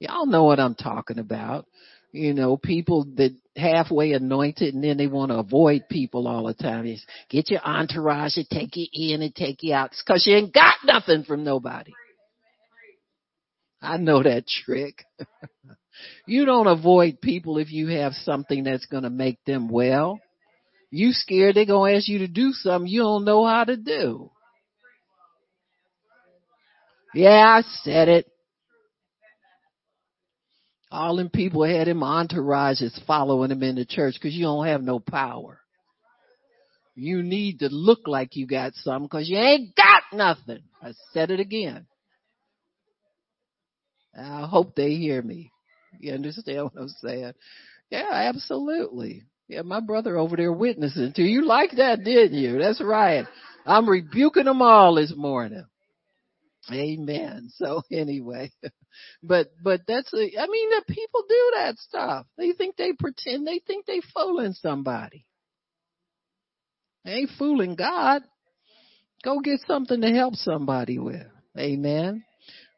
[0.00, 1.66] Y'all know what I'm talking about.
[2.10, 6.54] You know, people that halfway anointed and then they want to avoid people all the
[6.54, 6.86] time.
[6.86, 9.92] Is get your entourage to take you in and take you out.
[9.92, 11.92] It's cause you ain't got nothing from nobody.
[13.80, 15.04] I know that trick.
[16.26, 20.20] You don't avoid people if you have something that's going to make them well.
[20.90, 24.30] You scared they're gonna ask you to do something you don't know how to do.
[27.14, 28.26] Yeah, I said it.
[30.90, 34.82] All them people had him entourages following him in the church because you don't have
[34.82, 35.60] no power.
[36.94, 40.62] You need to look like you got something because you ain't got nothing.
[40.82, 41.86] I said it again.
[44.18, 45.52] I hope they hear me.
[45.98, 47.32] You understand what I'm saying?
[47.90, 49.24] Yeah, absolutely.
[49.48, 52.58] Yeah, my brother over there witnessing to you like that, didn't you?
[52.58, 53.26] That's right.
[53.64, 55.64] I'm rebuking them all this morning.
[56.70, 57.48] Amen.
[57.54, 58.50] So anyway,
[59.22, 62.26] but, but that's, a, I mean, the people do that stuff.
[62.36, 65.24] They think they pretend, they think they fooling somebody.
[67.04, 68.22] They ain't fooling God.
[69.24, 71.26] Go get something to help somebody with.
[71.58, 72.24] Amen.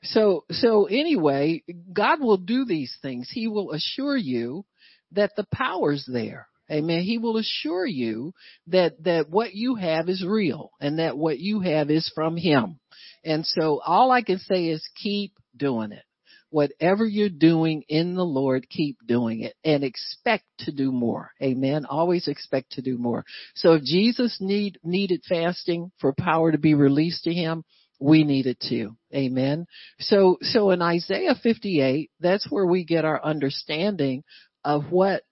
[0.02, 3.28] So, so anyway, God will do these things.
[3.30, 4.64] He will assure you
[5.12, 6.48] that the power's there.
[6.70, 7.02] Amen.
[7.02, 8.32] He will assure you
[8.68, 12.78] that, that what you have is real and that what you have is from Him.
[13.24, 16.04] And so all I can say is keep doing it.
[16.50, 21.30] Whatever you're doing in the Lord, keep doing it and expect to do more.
[21.42, 21.86] Amen.
[21.86, 23.24] Always expect to do more.
[23.54, 27.64] So if Jesus need, needed fasting for power to be released to him,
[28.00, 28.96] we needed to.
[29.14, 29.66] Amen.
[30.00, 34.24] So, so in Isaiah 58, that's where we get our understanding
[34.64, 35.22] of what,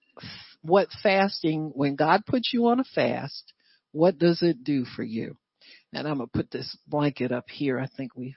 [0.61, 3.53] what fasting, when God puts you on a fast,
[3.91, 5.37] what does it do for you?
[5.93, 7.79] And I'm going to put this blanket up here.
[7.79, 8.35] I think we,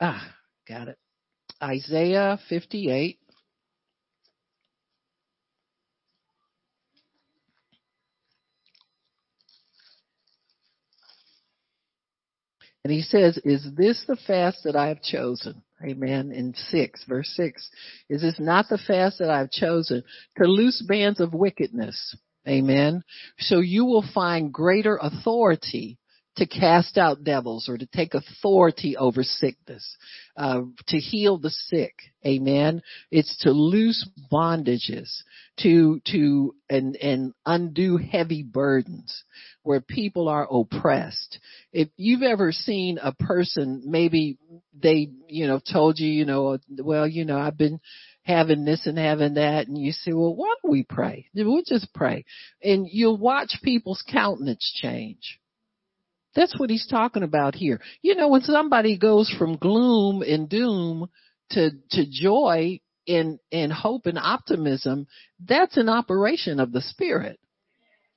[0.00, 0.24] ah,
[0.68, 0.98] got it.
[1.62, 3.18] Isaiah 58.
[12.88, 15.62] And he says, is this the fast that I have chosen?
[15.84, 16.32] Amen.
[16.32, 17.68] In six, verse six.
[18.08, 20.02] Is this not the fast that I have chosen
[20.38, 22.16] to loose bands of wickedness?
[22.48, 23.02] Amen.
[23.40, 25.98] So you will find greater authority
[26.38, 29.96] to cast out devils or to take authority over sickness,
[30.36, 31.94] uh, to heal the sick.
[32.26, 32.82] Amen.
[33.10, 35.22] It's to loose bondages,
[35.60, 39.24] to, to, and, and undo heavy burdens
[39.62, 41.38] where people are oppressed.
[41.72, 44.38] If you've ever seen a person, maybe
[44.78, 47.80] they, you know, told you, you know, well, you know, I've been,
[48.22, 51.26] having this and having that and you say, well, why don't we pray?
[51.34, 52.26] We'll just pray.
[52.62, 55.40] And you'll watch people's countenance change.
[56.34, 57.80] That's what he's talking about here.
[58.02, 61.08] You know, when somebody goes from gloom and doom
[61.50, 65.06] to, to joy and, and hope and optimism,
[65.44, 67.40] that's an operation of the spirit.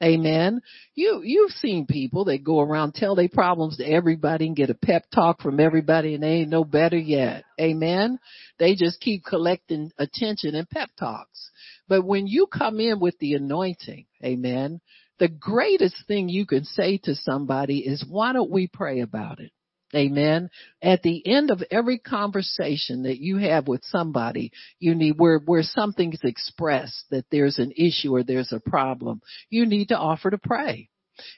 [0.03, 0.61] Amen.
[0.95, 4.75] You, you've seen people that go around tell their problems to everybody and get a
[4.75, 7.43] pep talk from everybody and they ain't no better yet.
[7.59, 8.17] Amen.
[8.57, 11.51] They just keep collecting attention and pep talks.
[11.87, 14.81] But when you come in with the anointing, amen,
[15.21, 19.51] the greatest thing you can say to somebody is, why don't we pray about it?
[19.95, 20.49] Amen.
[20.81, 25.61] At the end of every conversation that you have with somebody, you need where, where
[25.61, 30.39] something's expressed that there's an issue or there's a problem, you need to offer to
[30.39, 30.89] pray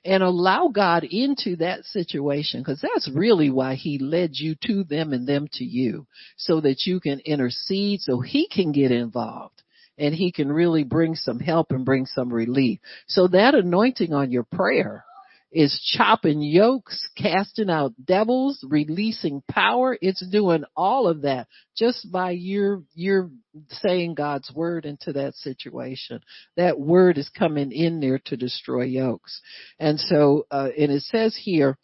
[0.05, 5.11] and allow God into that situation because that's really why he led you to them
[5.11, 9.62] and them to you so that you can intercede so he can get involved
[9.97, 12.79] and he can really bring some help and bring some relief.
[13.07, 15.05] So that anointing on your prayer
[15.53, 19.95] is chopping yokes, casting out devils, releasing power.
[20.01, 23.29] It's doing all of that just by your, your
[23.69, 26.21] saying God's word into that situation.
[26.57, 29.39] That word is coming in there to destroy yokes.
[29.79, 31.77] And so, uh, and it says here,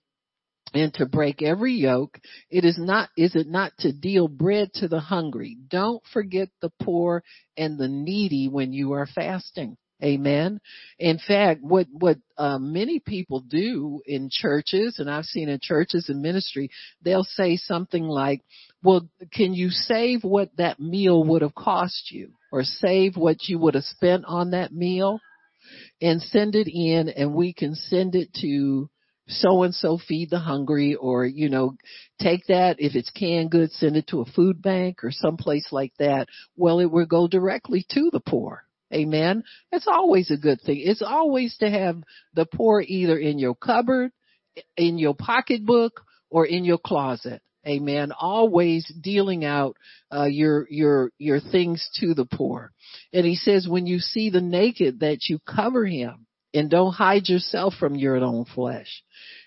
[0.74, 2.20] and to break every yoke.
[2.50, 5.58] It is not, is it not to deal bread to the hungry?
[5.70, 7.24] Don't forget the poor
[7.58, 9.78] and the needy when you are fasting.
[10.02, 10.62] Amen.
[10.98, 16.08] In fact, what what uh, many people do in churches, and I've seen in churches
[16.08, 16.70] and ministry,
[17.02, 18.42] they'll say something like,
[18.82, 23.60] "Well, can you save what that meal would have cost you, or save what you
[23.60, 25.20] would have spent on that meal,
[26.02, 28.90] and send it in, and we can send it to
[29.30, 31.76] so and so feed the hungry or, you know,
[32.20, 35.94] take that if it's canned goods, send it to a food bank or someplace like
[36.00, 36.28] that.
[36.58, 38.64] Well, it will go directly to the poor.
[38.94, 39.44] Amen.
[39.72, 40.82] It's always a good thing.
[40.84, 41.98] It's always to have
[42.34, 44.12] the poor either in your cupboard,
[44.76, 47.42] in your pocketbook, or in your closet.
[47.68, 48.12] Amen.
[48.18, 49.76] Always dealing out
[50.12, 52.72] uh, your your your things to the poor.
[53.14, 57.28] And he says, when you see the naked, that you cover him and don't hide
[57.30, 59.04] yourself from your own flesh.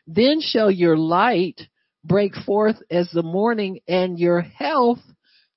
[0.07, 1.61] Then shall your light
[2.05, 4.99] break forth as the morning and your health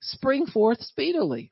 [0.02, 1.52] spring forth speedily.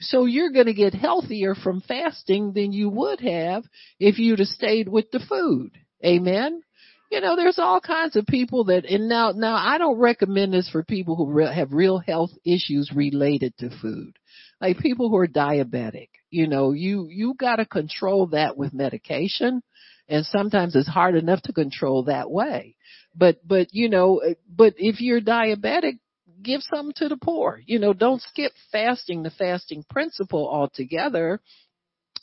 [0.00, 3.64] So you're going to get healthier from fasting than you would have
[4.00, 5.72] if you'd have stayed with the food.
[6.04, 6.62] Amen.
[7.10, 10.68] You know, there's all kinds of people that, and now, now I don't recommend this
[10.70, 14.16] for people who re- have real health issues related to food.
[14.62, 16.08] Like people who are diabetic.
[16.30, 19.60] You know, you, you gotta control that with medication.
[20.08, 22.76] And sometimes it's hard enough to control that way.
[23.14, 25.98] But, but, you know, but if you're diabetic,
[26.42, 27.60] give some to the poor.
[27.66, 31.40] You know, don't skip fasting, the fasting principle altogether.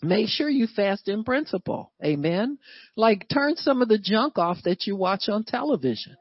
[0.02, 1.92] Make sure you fast in principle.
[2.04, 2.58] Amen.
[2.96, 6.16] Like turn some of the junk off that you watch on television.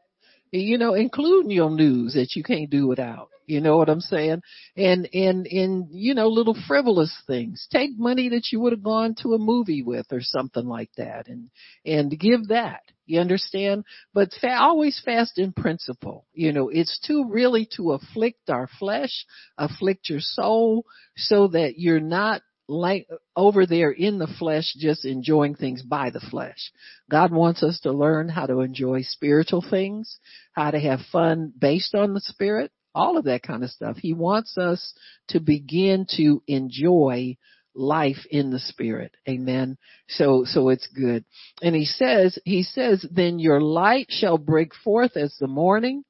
[0.50, 3.28] You know, including your news that you can't do without.
[3.48, 4.42] You know what I'm saying?
[4.76, 7.66] And, and, and, you know, little frivolous things.
[7.72, 11.28] Take money that you would have gone to a movie with or something like that
[11.28, 11.48] and,
[11.84, 12.82] and give that.
[13.06, 13.84] You understand?
[14.12, 16.26] But fa- always fast in principle.
[16.34, 19.24] You know, it's to really to afflict our flesh,
[19.56, 20.84] afflict your soul
[21.16, 26.20] so that you're not like over there in the flesh just enjoying things by the
[26.20, 26.70] flesh.
[27.10, 30.18] God wants us to learn how to enjoy spiritual things,
[30.52, 33.96] how to have fun based on the spirit, all of that kind of stuff.
[33.96, 34.94] He wants us
[35.28, 37.36] to begin to enjoy
[37.74, 39.14] life in the spirit.
[39.28, 39.78] Amen.
[40.08, 41.24] So, so it's good.
[41.62, 46.04] And he says, he says, then your light shall break forth as the morning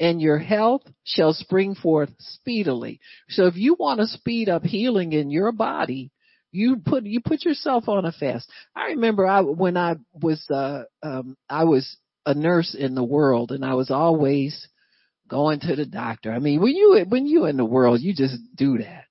[0.00, 3.00] and your health shall spring forth speedily.
[3.28, 6.10] So if you want to speed up healing in your body,
[6.50, 8.48] you put you put yourself on a fast.
[8.76, 13.50] I remember I when I was uh um I was a nurse in the world
[13.50, 14.68] and I was always
[15.28, 16.32] going to the doctor.
[16.32, 19.04] I mean, when you when you in the world, you just do that.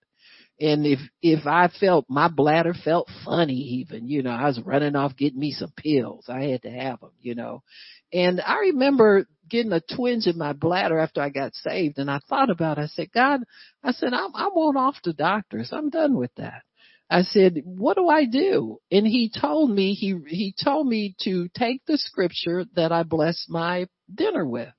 [0.59, 4.95] And if if I felt my bladder felt funny, even you know, I was running
[4.95, 6.25] off getting me some pills.
[6.29, 7.63] I had to have them, you know.
[8.11, 12.19] And I remember getting a twinge in my bladder after I got saved, and I
[12.29, 12.77] thought about.
[12.77, 12.81] it.
[12.81, 13.41] I said, God,
[13.83, 15.69] I said I'm I won't off to doctors.
[15.71, 16.61] I'm done with that.
[17.09, 18.79] I said, what do I do?
[18.91, 23.49] And he told me, he, he told me to take the scripture that I blessed
[23.49, 24.69] my dinner with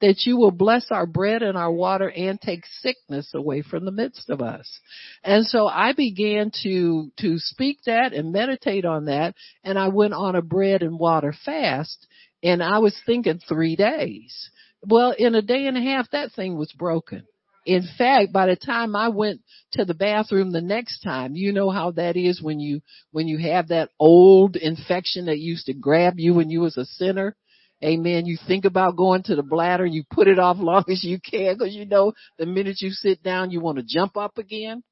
[0.00, 3.92] that you will bless our bread and our water and take sickness away from the
[3.92, 4.80] midst of us.
[5.22, 10.14] And so I began to, to speak that and meditate on that and I went
[10.14, 12.06] on a bread and water fast
[12.42, 14.50] and I was thinking three days.
[14.82, 17.24] Well, in a day and a half, that thing was broken.
[17.66, 21.70] In fact, by the time I went to the bathroom the next time, you know
[21.70, 22.80] how that is when you,
[23.12, 26.86] when you have that old infection that used to grab you when you was a
[26.86, 27.36] sinner
[27.82, 28.26] Amen.
[28.26, 31.56] You think about going to the bladder, you put it off long as you can
[31.56, 34.82] because you know the minute you sit down, you want to jump up again.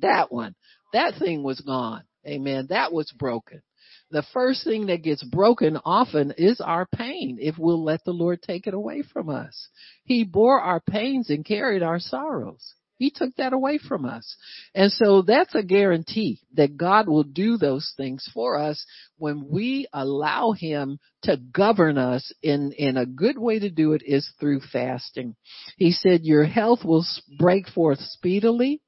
[0.00, 0.54] That one,
[0.92, 2.02] that thing was gone.
[2.26, 2.66] Amen.
[2.70, 3.62] That was broken.
[4.10, 8.42] The first thing that gets broken often is our pain if we'll let the Lord
[8.42, 9.68] take it away from us.
[10.04, 12.74] He bore our pains and carried our sorrows.
[12.96, 14.36] He took that away from us.
[14.74, 18.84] And so that's a guarantee that God will do those things for us
[19.18, 24.02] when we allow Him to govern us in, in a good way to do it
[24.04, 25.34] is through fasting.
[25.76, 27.04] He said, your health will
[27.38, 28.80] break forth speedily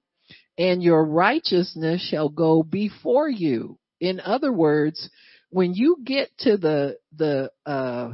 [0.58, 3.78] and your righteousness shall go before you.
[4.00, 5.10] In other words,
[5.50, 8.12] when you get to the, the, uh,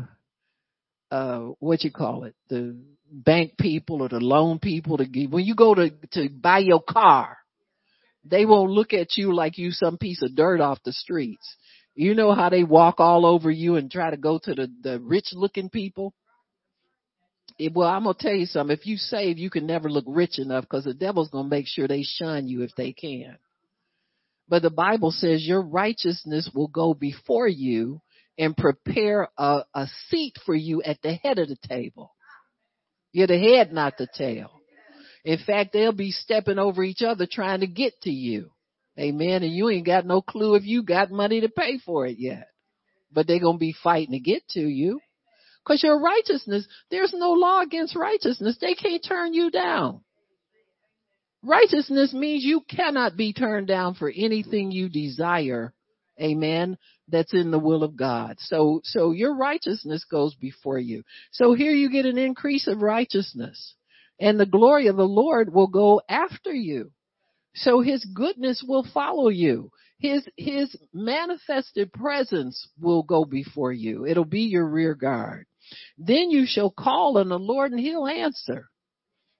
[1.10, 2.76] uh, what you call it, the
[3.12, 6.82] bank people or the loan people to give, when you go to, to buy your
[6.82, 7.36] car,
[8.24, 11.56] they won't look at you like you some piece of dirt off the streets.
[11.94, 15.00] You know how they walk all over you and try to go to the, the
[15.00, 16.14] rich looking people?
[17.58, 18.76] It, well, I'm gonna tell you something.
[18.76, 21.86] If you save, you can never look rich enough because the devil's gonna make sure
[21.86, 23.36] they shun you if they can.
[24.48, 28.00] But the Bible says your righteousness will go before you
[28.38, 32.14] and prepare a, a seat for you at the head of the table.
[33.12, 34.50] You're the head, not the tail.
[35.24, 38.50] In fact, they'll be stepping over each other trying to get to you.
[38.98, 39.42] Amen.
[39.42, 42.48] And you ain't got no clue if you got money to pay for it yet.
[43.12, 45.00] But they're going to be fighting to get to you.
[45.64, 48.56] Cause your righteousness, there's no law against righteousness.
[48.60, 50.00] They can't turn you down.
[51.44, 55.72] Righteousness means you cannot be turned down for anything you desire.
[56.20, 58.36] Amen that's in the will of God.
[58.38, 61.02] So, so your righteousness goes before you.
[61.32, 63.74] So here you get an increase of righteousness
[64.20, 66.92] and the glory of the Lord will go after you.
[67.54, 69.70] So his goodness will follow you.
[69.98, 74.06] His, his manifested presence will go before you.
[74.06, 75.46] It'll be your rear guard.
[75.98, 78.68] Then you shall call on the Lord and he'll answer.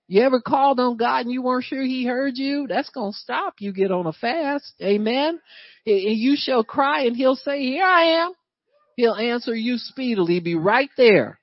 [0.09, 2.66] You ever called on God and you weren't sure he heard you?
[2.68, 4.74] That's going to stop you get on a fast.
[4.82, 5.40] Amen.
[5.86, 8.32] And You shall cry and he'll say, here I am.
[8.96, 10.40] He'll answer you speedily.
[10.40, 11.38] Be right there.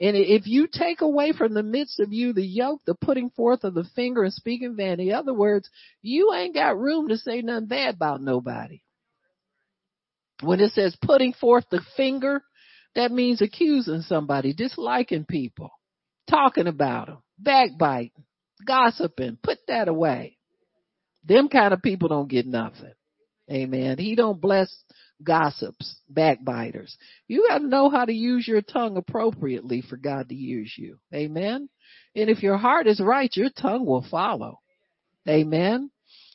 [0.00, 3.64] And if you take away from the midst of you the yoke, the putting forth
[3.64, 5.68] of the finger and speaking vanity, in other words,
[6.02, 8.80] you ain't got room to say nothing bad about nobody.
[10.40, 12.42] When it says putting forth the finger,
[12.94, 15.70] that means accusing somebody, disliking people,
[16.28, 18.24] talking about them, backbiting,
[18.66, 19.38] gossiping.
[19.42, 20.36] Put that away.
[21.24, 22.92] Them kind of people don't get nothing.
[23.50, 23.98] Amen.
[23.98, 24.74] He don't bless
[25.22, 26.96] gossips, backbiters.
[27.26, 30.98] You got to know how to use your tongue appropriately for God to use you.
[31.14, 31.68] Amen.
[32.14, 34.60] And if your heart is right, your tongue will follow.
[35.28, 35.90] Amen.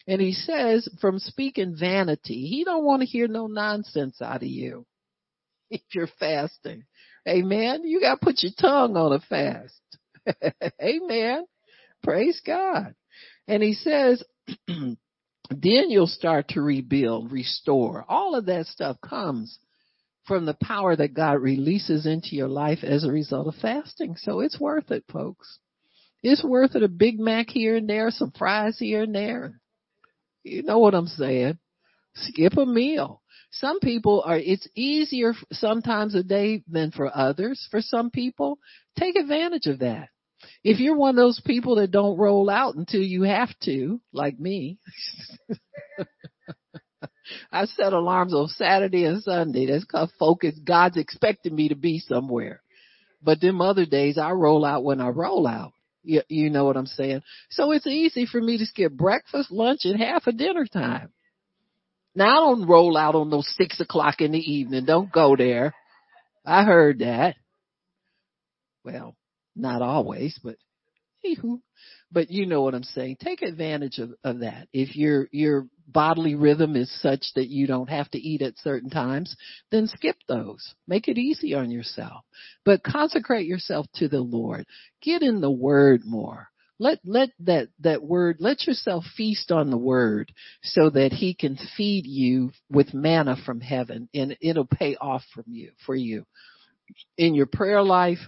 [0.07, 4.49] And he says from speaking vanity, he don't want to hear no nonsense out of
[4.49, 4.85] you
[5.69, 6.83] if you're fasting.
[7.27, 7.83] Amen.
[7.83, 9.79] You got to put your tongue on a fast.
[10.81, 11.45] Amen.
[12.01, 12.95] Praise God.
[13.47, 14.23] And he says,
[14.67, 14.97] then
[15.89, 18.05] you'll start to rebuild, restore.
[18.07, 19.57] All of that stuff comes
[20.25, 24.15] from the power that God releases into your life as a result of fasting.
[24.17, 25.59] So it's worth it, folks.
[26.21, 26.83] It's worth it.
[26.83, 29.59] A Big Mac here and there, some fries here and there.
[30.43, 31.57] You know what I'm saying?
[32.15, 33.21] Skip a meal.
[33.53, 37.67] Some people are, it's easier sometimes a day than for others.
[37.69, 38.57] For some people,
[38.97, 40.09] take advantage of that.
[40.63, 44.39] If you're one of those people that don't roll out until you have to, like
[44.39, 44.79] me,
[47.51, 49.67] I set alarms on Saturday and Sunday.
[49.67, 50.59] That's cause focus.
[50.65, 52.61] God's expecting me to be somewhere.
[53.21, 55.73] But them other days I roll out when I roll out.
[56.03, 57.21] You, you know what I'm saying?
[57.51, 61.13] So it's easy for me to skip breakfast, lunch, and half of dinner time.
[62.15, 64.85] Now don't roll out on those six o'clock in the evening.
[64.85, 65.73] Don't go there.
[66.45, 67.35] I heard that.
[68.83, 69.15] Well,
[69.55, 70.57] not always, but
[72.11, 73.17] but you know what I'm saying.
[73.19, 74.67] Take advantage of, of that.
[74.73, 78.89] If your your bodily rhythm is such that you don't have to eat at certain
[78.89, 79.35] times,
[79.71, 80.73] then skip those.
[80.87, 82.23] Make it easy on yourself.
[82.65, 84.65] But consecrate yourself to the Lord.
[85.01, 86.49] Get in the word more.
[86.79, 90.31] Let let that that word let yourself feast on the word
[90.63, 95.45] so that he can feed you with manna from heaven and it'll pay off from
[95.47, 96.25] you for you.
[97.17, 98.19] In your prayer life,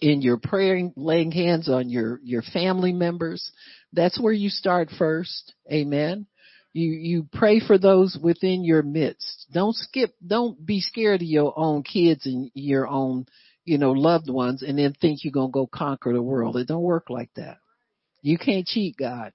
[0.00, 3.50] in your praying, laying hands on your, your family members.
[3.92, 5.54] That's where you start first.
[5.70, 6.26] Amen.
[6.72, 9.46] You, you pray for those within your midst.
[9.52, 13.26] Don't skip, don't be scared of your own kids and your own,
[13.66, 16.56] you know, loved ones and then think you're going to go conquer the world.
[16.56, 17.58] It don't work like that.
[18.22, 19.32] You can't cheat God.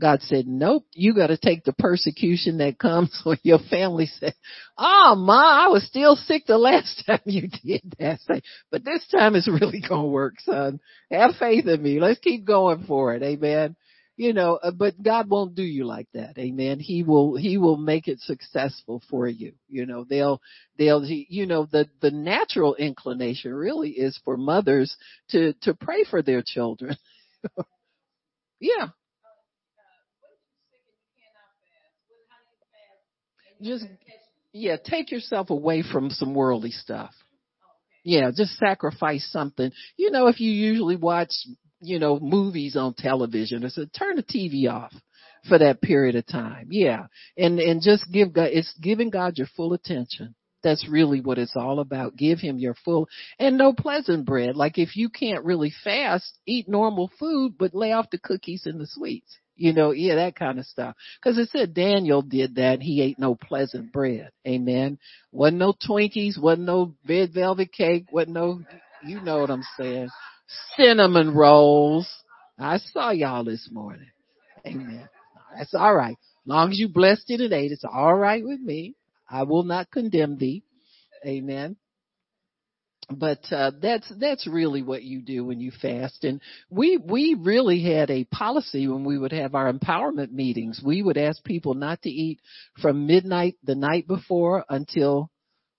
[0.00, 4.34] God said, nope, you got to take the persecution that comes when your family said,
[4.78, 8.42] oh ma, I was still sick the last time you did that.
[8.70, 10.80] But this time it's really going to work, son.
[11.10, 12.00] Have faith in me.
[12.00, 13.22] Let's keep going for it.
[13.22, 13.76] Amen.
[14.20, 16.36] You know, uh, but God won't do you like that.
[16.36, 16.78] Amen.
[16.78, 19.54] He will, he will make it successful for you.
[19.66, 20.42] You know, they'll,
[20.76, 24.94] they'll, you know, the, the natural inclination really is for mothers
[25.30, 26.98] to, to pray for their children.
[28.60, 28.88] yeah,
[33.62, 33.86] just
[34.52, 37.14] yeah, take yourself away from some worldly stuff.
[38.04, 39.72] Yeah, just sacrifice something.
[39.96, 41.32] You know, if you usually watch,
[41.80, 44.92] you know, movies on television, it's a turn the TV off
[45.48, 46.68] for that period of time.
[46.70, 47.06] Yeah.
[47.36, 50.34] And and just give God it's giving God your full attention.
[50.62, 52.16] That's really what it's all about.
[52.16, 53.08] Give him your full
[53.38, 54.56] and no pleasant bread.
[54.56, 58.78] Like if you can't really fast, eat normal food, but lay off the cookies and
[58.78, 59.38] the sweets.
[59.56, 60.94] You know, yeah, that kind of stuff.
[61.22, 62.80] Cause it said Daniel did that.
[62.80, 64.30] He ate no pleasant bread.
[64.46, 64.98] Amen.
[65.32, 68.62] Wasn't no Twinkies, wasn't no red velvet cake, wasn't no,
[69.04, 70.08] you know what I'm saying.
[70.76, 72.08] Cinnamon rolls.
[72.58, 74.10] I saw y'all this morning.
[74.66, 75.08] Amen.
[75.56, 76.16] That's all right.
[76.46, 78.94] Long as you blessed it and ate, it's all right with me.
[79.28, 80.62] I will not condemn thee.
[81.24, 81.76] Amen
[83.10, 87.82] but uh, that's that's really what you do when you fast and we we really
[87.82, 92.00] had a policy when we would have our empowerment meetings we would ask people not
[92.02, 92.40] to eat
[92.80, 95.30] from midnight the night before until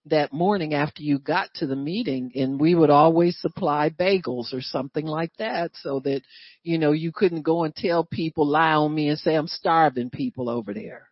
[0.05, 4.61] that morning after you got to the meeting and we would always supply bagels or
[4.61, 6.21] something like that so that
[6.63, 10.09] you know you couldn't go and tell people lie on me and say I'm starving
[10.09, 11.09] people over there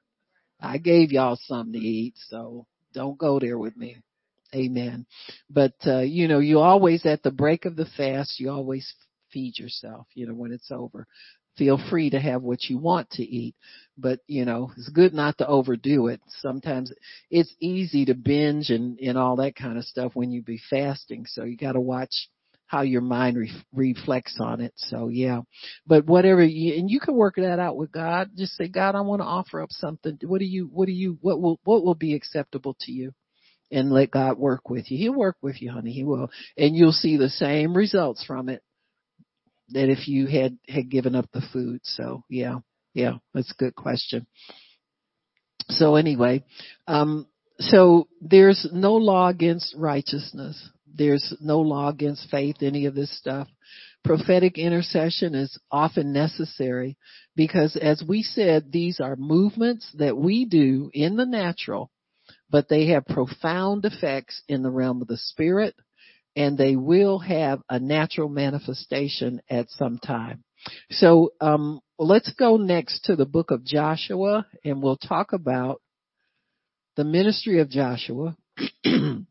[0.60, 3.98] I gave y'all something to eat so don't go there with me
[4.54, 5.06] Amen.
[5.50, 8.94] But, uh, you know, you always at the break of the fast, you always
[9.32, 11.06] feed yourself, you know, when it's over.
[11.58, 13.56] Feel free to have what you want to eat,
[13.98, 16.22] but you know, it's good not to overdo it.
[16.40, 16.92] Sometimes
[17.30, 21.26] it's easy to binge and, and all that kind of stuff when you be fasting.
[21.28, 22.30] So you got to watch
[22.68, 24.74] how your mind re- reflects on it.
[24.78, 25.42] So yeah,
[25.86, 28.30] but whatever you, and you can work that out with God.
[28.38, 30.18] Just say, God, I want to offer up something.
[30.24, 33.14] What do you, what do you, what will, what will be acceptable to you?
[33.72, 34.98] and let God work with you.
[34.98, 35.92] He'll work with you, honey.
[35.92, 36.32] He will.
[36.58, 38.64] And you'll see the same results from it
[39.72, 41.82] that if you had, had given up the food.
[41.84, 42.60] So yeah,
[42.94, 44.28] yeah, that's a good question.
[45.70, 46.44] So anyway,
[46.88, 47.28] um,
[47.60, 50.70] so there's no law against righteousness.
[50.94, 53.48] There's no law against faith, any of this stuff.
[54.04, 56.98] Prophetic intercession is often necessary
[57.36, 61.92] because as we said, these are movements that we do in the natural,
[62.50, 65.76] but they have profound effects in the realm of the spirit
[66.36, 70.44] and they will have a natural manifestation at some time.
[70.92, 75.82] So, um, let's go next to the book of Joshua and we'll talk about
[76.96, 78.36] the ministry of Joshua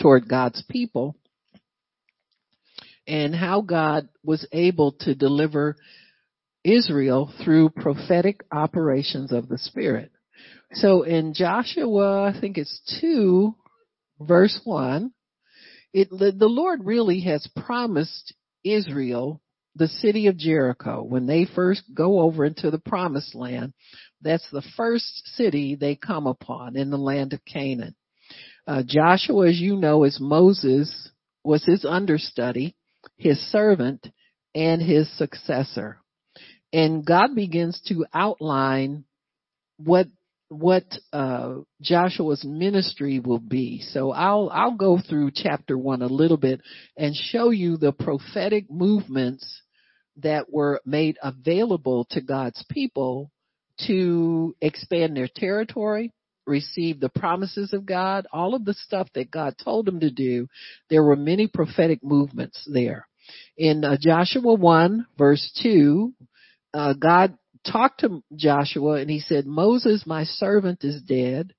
[0.00, 1.16] toward God's people
[3.06, 5.76] and how God was able to deliver
[6.64, 10.10] Israel through prophetic operations of the Spirit.
[10.72, 13.54] So in Joshua, I think it's 2
[14.20, 15.12] verse 1,
[15.92, 18.34] it, the Lord really has promised
[18.64, 19.40] Israel
[19.74, 23.74] the city of Jericho when they first go over into the promised land.
[24.22, 27.94] That's the first city they come upon in the land of Canaan.
[28.66, 31.10] Uh, Joshua, as you know, is Moses,
[31.44, 32.74] was his understudy,
[33.16, 34.08] his servant,
[34.54, 35.98] and his successor.
[36.72, 39.04] And God begins to outline
[39.78, 40.08] what
[40.48, 43.82] what uh, Joshua's ministry will be.
[43.90, 46.60] So I'll I'll go through chapter 1 a little bit
[46.96, 49.62] and show you the prophetic movements
[50.18, 53.30] that were made available to God's people
[53.86, 56.12] to expand their territory,
[56.46, 60.48] receive the promises of God, all of the stuff that God told them to do.
[60.88, 63.06] There were many prophetic movements there.
[63.58, 66.12] In uh, Joshua 1 verse 2,
[66.72, 67.36] uh, God
[67.70, 71.54] talked to Joshua and he said, Moses, my servant is dead.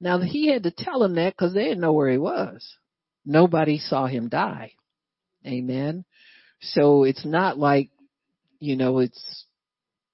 [0.00, 2.66] Now he had to tell him that because they didn't know where he was.
[3.24, 4.72] Nobody saw him die.
[5.46, 6.04] Amen.
[6.60, 7.90] So it's not like,
[8.60, 9.46] you know, it's,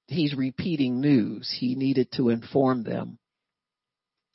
[0.07, 1.55] he's repeating news.
[1.59, 3.19] He needed to inform them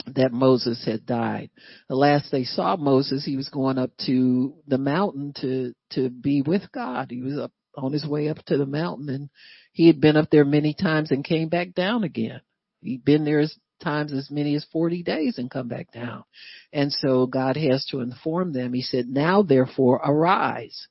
[0.07, 1.49] that Moses had died.
[1.89, 6.41] The last they saw Moses, he was going up to the mountain to, to be
[6.41, 7.07] with God.
[7.09, 9.30] He was up on his way up to the mountain and
[9.71, 12.41] he had been up there many times and came back down again.
[12.82, 16.23] He'd been there as times as many as 40 days and come back down.
[16.71, 18.73] And so God has to inform them.
[18.73, 20.88] He said, now therefore arise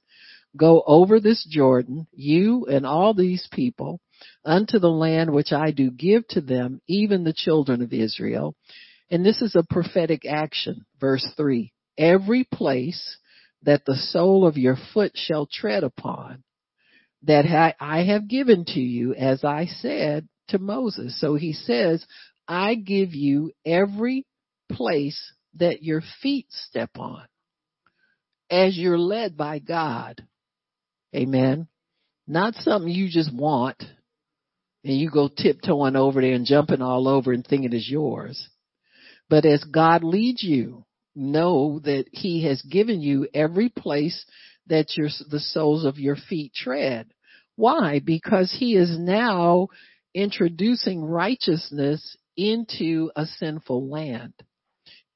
[0.57, 4.01] Go over this Jordan, you and all these people,
[4.45, 8.55] unto the land which I do give to them, even the children of Israel.
[9.11, 10.87] And this is a prophetic action.
[11.01, 11.73] Verse 3.
[11.99, 13.19] Every place
[13.63, 16.45] that the sole of your foot shall tread upon,
[17.27, 21.19] that I have given to you, as I said to Moses.
[21.21, 22.05] So he says,
[22.47, 24.27] I give you every
[24.71, 27.25] place that your feet step on
[28.51, 30.27] as you're led by God.
[31.15, 31.69] Amen.
[32.27, 33.83] Not something you just want
[34.85, 38.49] and you go tiptoeing over there and jumping all over and thinking it's yours.
[39.31, 44.25] But as God leads you, know that He has given you every place
[44.67, 47.14] that your, the soles of your feet tread.
[47.57, 48.01] Why?
[48.05, 49.69] Because He is now
[50.15, 54.35] introducing righteousness into a sinful land.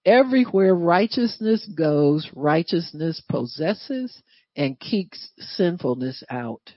[0.04, 4.22] Everywhere righteousness goes, righteousness possesses
[4.56, 6.72] and keeps sinfulness out.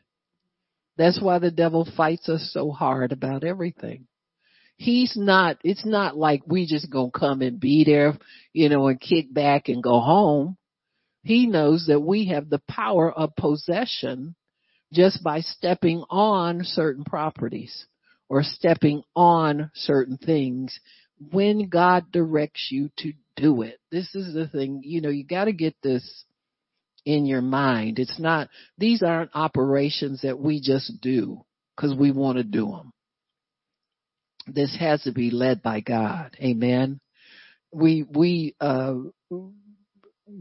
[0.97, 4.07] That's why the devil fights us so hard about everything.
[4.77, 8.17] He's not, it's not like we just gonna come and be there,
[8.51, 10.57] you know, and kick back and go home.
[11.23, 14.35] He knows that we have the power of possession
[14.93, 17.85] just by stepping on certain properties
[18.29, 20.79] or stepping on certain things
[21.31, 23.79] when God directs you to do it.
[23.91, 26.25] This is the thing, you know, you gotta get this
[27.05, 27.99] in your mind.
[27.99, 31.41] It's not, these aren't operations that we just do
[31.75, 32.93] because we want to do them.
[34.47, 36.35] This has to be led by God.
[36.41, 36.99] Amen.
[37.71, 38.95] We, we, uh,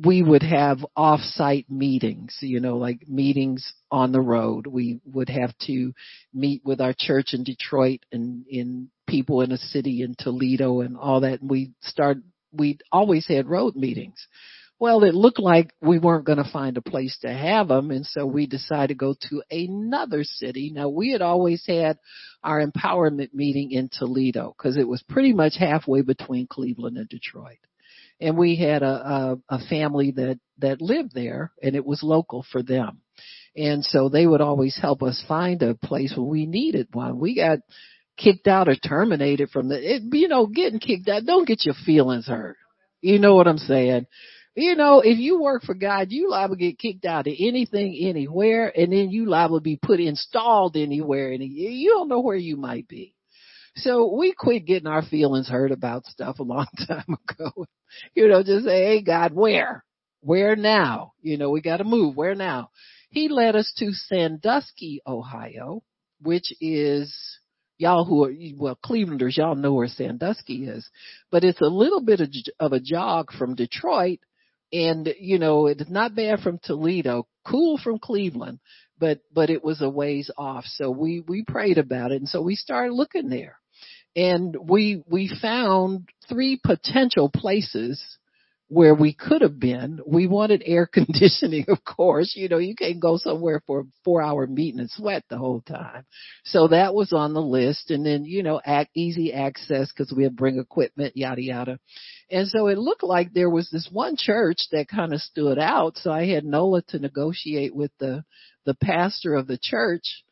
[0.05, 4.67] we would have off-site meetings, you know, like meetings on the road.
[4.67, 5.93] We would have to
[6.33, 10.97] meet with our church in Detroit and in people in a city in Toledo and
[10.97, 11.41] all that.
[11.41, 12.19] And we start,
[12.53, 14.27] we always had road meetings.
[14.79, 18.07] Well, it looked like we weren't going to find a place to have them, and
[18.07, 20.73] so we decided to go to another city.
[20.75, 21.99] Now, we had always had
[22.43, 27.59] our empowerment meeting in Toledo because it was pretty much halfway between Cleveland and Detroit.
[28.21, 28.87] And we had a,
[29.49, 33.01] a, a family that, that lived there, and it was local for them.
[33.57, 37.19] And so they would always help us find a place when we needed one.
[37.19, 37.59] We got
[38.17, 41.75] kicked out or terminated from the, it, you know, getting kicked out, don't get your
[41.87, 42.57] feelings hurt
[43.01, 44.07] You know what I'm saying?
[44.55, 47.97] You know, if you work for God, you liable to get kicked out of anything,
[48.01, 52.37] anywhere, and then you liable to be put installed anywhere, and you don't know where
[52.37, 53.15] you might be.
[53.77, 57.67] So we quit getting our feelings hurt about stuff a long time ago.
[58.15, 59.85] you know, just say, hey God, where?
[60.21, 61.13] Where now?
[61.23, 62.17] You know, we gotta move.
[62.17, 62.71] Where now?
[63.11, 65.83] He led us to Sandusky, Ohio,
[66.21, 67.15] which is
[67.81, 70.89] y'all who are well Clevelanders, y'all know where Sandusky is,
[71.31, 72.29] but it's a little bit of,
[72.61, 74.19] of a jog from Detroit,
[74.73, 78.61] and you know it's not bad from Toledo, cool from Cleveland,
[78.99, 80.65] but but it was a ways off.
[80.67, 83.57] So we we prayed about it, and so we started looking there,
[84.17, 88.03] and we we found three potential places
[88.71, 89.99] where we could have been.
[90.07, 92.35] We wanted air conditioning, of course.
[92.37, 95.61] You know, you can't go somewhere for a four hour meeting and sweat the whole
[95.61, 96.07] time.
[96.45, 97.91] So that was on the list.
[97.91, 101.79] And then, you know, act, easy access because we had bring equipment, yada, yada.
[102.31, 105.99] And so it looked like there was this one church that kind of stood out.
[105.99, 108.25] So I had Nola to negotiate with the,
[108.67, 110.23] the pastor of the church.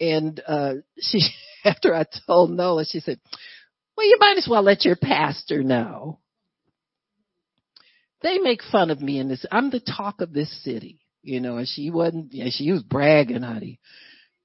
[0.00, 1.20] And, uh, she,
[1.64, 3.20] after I told Nola, she said,
[3.96, 6.18] well, you might as well let your pastor know
[8.24, 9.44] they make fun of me in this.
[9.52, 13.42] I'm the talk of this city, you know, and she wasn't, yeah, she was bragging,
[13.42, 13.78] honey.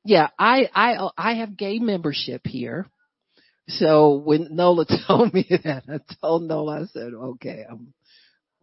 [0.04, 2.88] Yeah, I, I, I have gay membership here.
[3.70, 7.94] So when Nola told me that, I told Nola, I said, okay, I'm,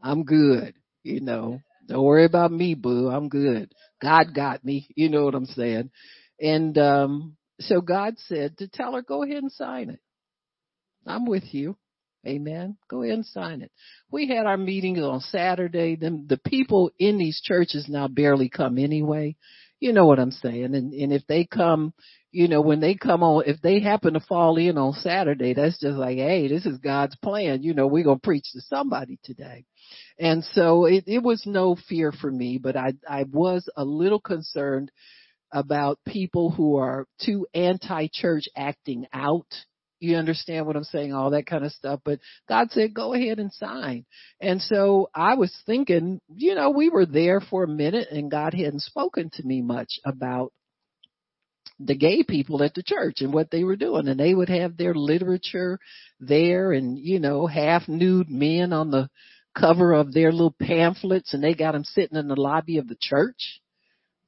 [0.03, 0.74] I'm good.
[1.03, 3.09] You know, don't worry about me, boo.
[3.09, 3.72] I'm good.
[4.03, 4.87] God got me.
[4.97, 5.91] You know what I'm saying?
[6.41, 10.01] And, um, so God said to tell her, go ahead and sign it.
[11.07, 11.76] I'm with you.
[12.26, 12.76] Amen.
[12.89, 13.70] Go ahead and sign it.
[14.11, 15.97] We had our meetings on Saturday.
[15.97, 19.37] The, the people in these churches now barely come anyway.
[19.78, 20.74] You know what I'm saying?
[20.74, 21.93] And, and if they come,
[22.32, 25.78] you know, when they come on, if they happen to fall in on Saturday, that's
[25.78, 27.62] just like, hey, this is God's plan.
[27.62, 29.64] You know, we're going to preach to somebody today.
[30.18, 34.20] And so it, it was no fear for me, but I, I was a little
[34.20, 34.91] concerned
[35.53, 39.47] about people who are too anti-church acting out
[39.99, 41.13] you understand what I'm saying?
[41.13, 42.01] All that kind of stuff.
[42.05, 44.05] But God said, go ahead and sign.
[44.41, 48.53] And so I was thinking, you know, we were there for a minute and God
[48.53, 50.53] hadn't spoken to me much about
[51.79, 54.09] the gay people at the church and what they were doing.
[54.09, 55.79] And they would have their literature
[56.21, 59.09] there and, you know, half nude men on the
[59.59, 62.97] cover of their little pamphlets and they got them sitting in the lobby of the
[63.01, 63.61] church.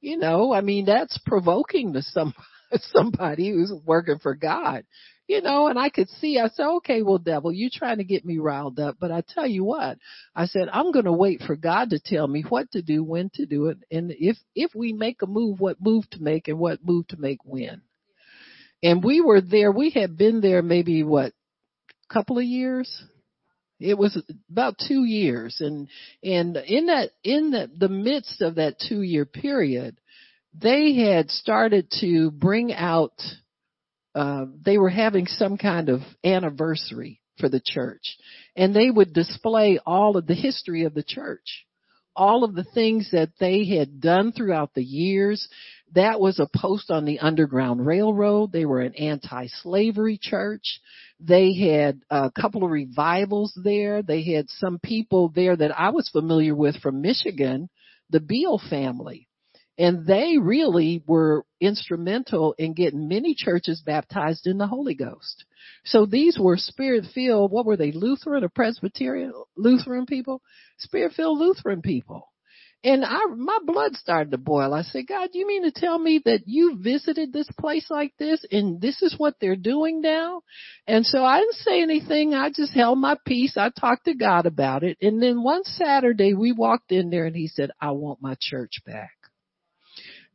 [0.01, 2.33] You know, I mean, that's provoking to some,
[2.73, 4.83] somebody who's working for God
[5.29, 8.25] you know, and I could see, I said, okay, well, devil, you're trying to get
[8.25, 9.99] me riled up, but I tell you what,
[10.35, 13.29] I said, I'm going to wait for God to tell me what to do, when
[13.35, 16.57] to do it, and if, if we make a move, what move to make and
[16.57, 17.83] what move to make when.
[18.81, 21.31] And we were there, we had been there maybe what,
[22.11, 23.03] couple of years?
[23.79, 25.87] It was about two years and,
[26.23, 29.99] and in that, in the, the midst of that two year period,
[30.53, 33.13] they had started to bring out
[34.15, 38.17] uh, they were having some kind of anniversary for the church
[38.55, 41.65] and they would display all of the history of the church
[42.15, 45.47] all of the things that they had done throughout the years
[45.93, 50.79] that was a post on the underground railroad they were an anti-slavery church
[51.19, 56.09] they had a couple of revivals there they had some people there that i was
[56.09, 57.69] familiar with from michigan
[58.09, 59.27] the beale family
[59.79, 65.45] and they really were instrumental in getting many churches baptized in the Holy Ghost.
[65.85, 70.41] So these were spirit filled, what were they, Lutheran or Presbyterian Lutheran people?
[70.79, 72.28] Spirit filled Lutheran people.
[72.81, 74.73] And I, my blood started to boil.
[74.73, 78.45] I said, God, you mean to tell me that you visited this place like this
[78.51, 80.43] and this is what they're doing now?
[80.87, 82.33] And so I didn't say anything.
[82.33, 83.57] I just held my peace.
[83.57, 84.97] I talked to God about it.
[85.01, 88.81] And then one Saturday we walked in there and he said, I want my church
[88.85, 89.11] back.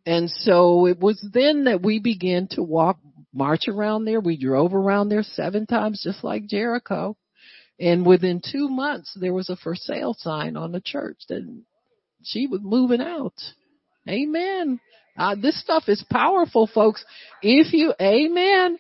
[0.05, 2.99] And so it was then that we began to walk,
[3.33, 4.21] march around there.
[4.21, 7.17] We drove around there seven times, just like Jericho.
[7.81, 11.43] And within two months, there was a for sale sign on the church that
[12.25, 13.35] she was moving out.
[14.09, 14.81] Amen.
[15.17, 17.05] Uh, this stuff is powerful, folks.
[17.43, 18.79] If you, amen.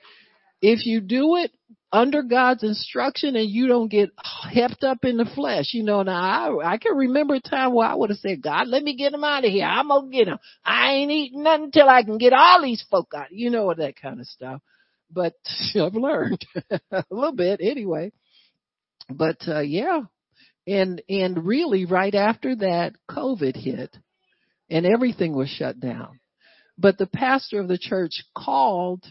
[0.61, 1.53] If you do it
[1.95, 4.11] under God's instruction and you don't get
[4.53, 5.66] hepped up in the flesh.
[5.72, 8.66] You know, now I, I can remember a time where I would have said, God,
[8.66, 9.64] let me get him out of here.
[9.64, 10.38] I'm going to get him.
[10.64, 13.30] I ain't eating nothing until I can get all these folk out.
[13.30, 14.61] You know, that kind of stuff.
[15.09, 15.34] But
[15.76, 16.45] I've learned
[16.90, 18.11] a little bit anyway.
[19.09, 20.01] But, uh, yeah.
[20.67, 23.97] And, and really right after that, COVID hit
[24.71, 26.21] and everything was shut down.
[26.79, 29.05] But the pastor of the church called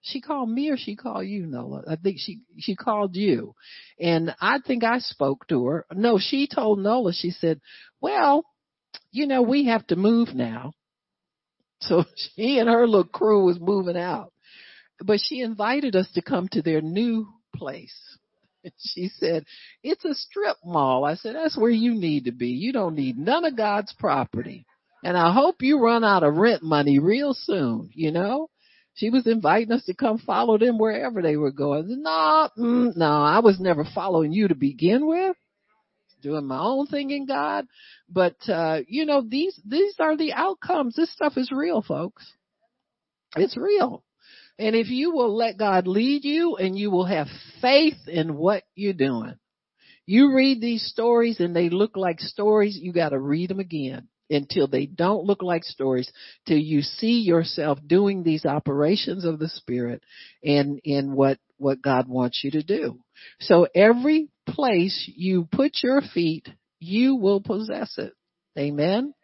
[0.00, 1.82] she called me or she called you, Nola?
[1.88, 3.54] I think she she called you,
[3.98, 5.86] and I think I spoke to her.
[5.92, 7.12] No, she told Nola.
[7.12, 7.60] She said,
[8.00, 8.44] "Well,
[9.10, 10.72] you know, we have to move now."
[11.80, 12.04] So
[12.36, 14.32] she and her little crew was moving out,
[15.00, 18.18] but she invited us to come to their new place.
[18.78, 19.44] She said,
[19.82, 22.48] "It's a strip mall." I said, "That's where you need to be.
[22.48, 24.66] You don't need none of God's property."
[25.04, 28.50] And I hope you run out of rent money real soon, you know?
[28.94, 32.02] She was inviting us to come follow them wherever they were going.
[32.02, 35.36] No, mm, no, I was never following you to begin with.
[36.20, 37.66] Doing my own thing in God.
[38.08, 40.96] But, uh, you know, these, these are the outcomes.
[40.96, 42.26] This stuff is real, folks.
[43.36, 44.02] It's real.
[44.58, 47.28] And if you will let God lead you and you will have
[47.62, 49.36] faith in what you're doing,
[50.04, 54.66] you read these stories and they look like stories, you gotta read them again until
[54.66, 56.10] they don't look like stories,
[56.46, 60.02] till you see yourself doing these operations of the Spirit
[60.42, 62.98] and in what, what God wants you to do.
[63.40, 66.48] So every place you put your feet,
[66.80, 68.12] you will possess it.
[68.58, 69.14] Amen.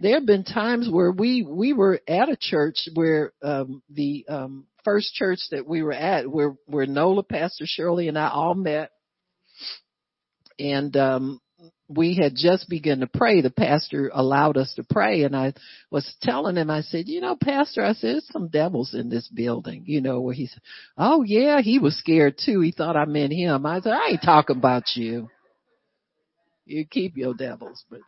[0.00, 4.66] There have been times where we, we were at a church where, um, the, um,
[4.84, 8.90] first church that we were at where, where Nola, Pastor Shirley and I all met
[10.58, 11.40] and um
[11.88, 13.42] we had just begun to pray.
[13.42, 15.52] The pastor allowed us to pray and I
[15.90, 19.28] was telling him, I said, you know, pastor, I said, there's some devils in this
[19.28, 20.62] building, you know, where he said,
[20.96, 22.60] oh yeah, he was scared too.
[22.60, 23.66] He thought I meant him.
[23.66, 25.28] I said, I ain't talking about you.
[26.64, 28.00] You keep your devils, but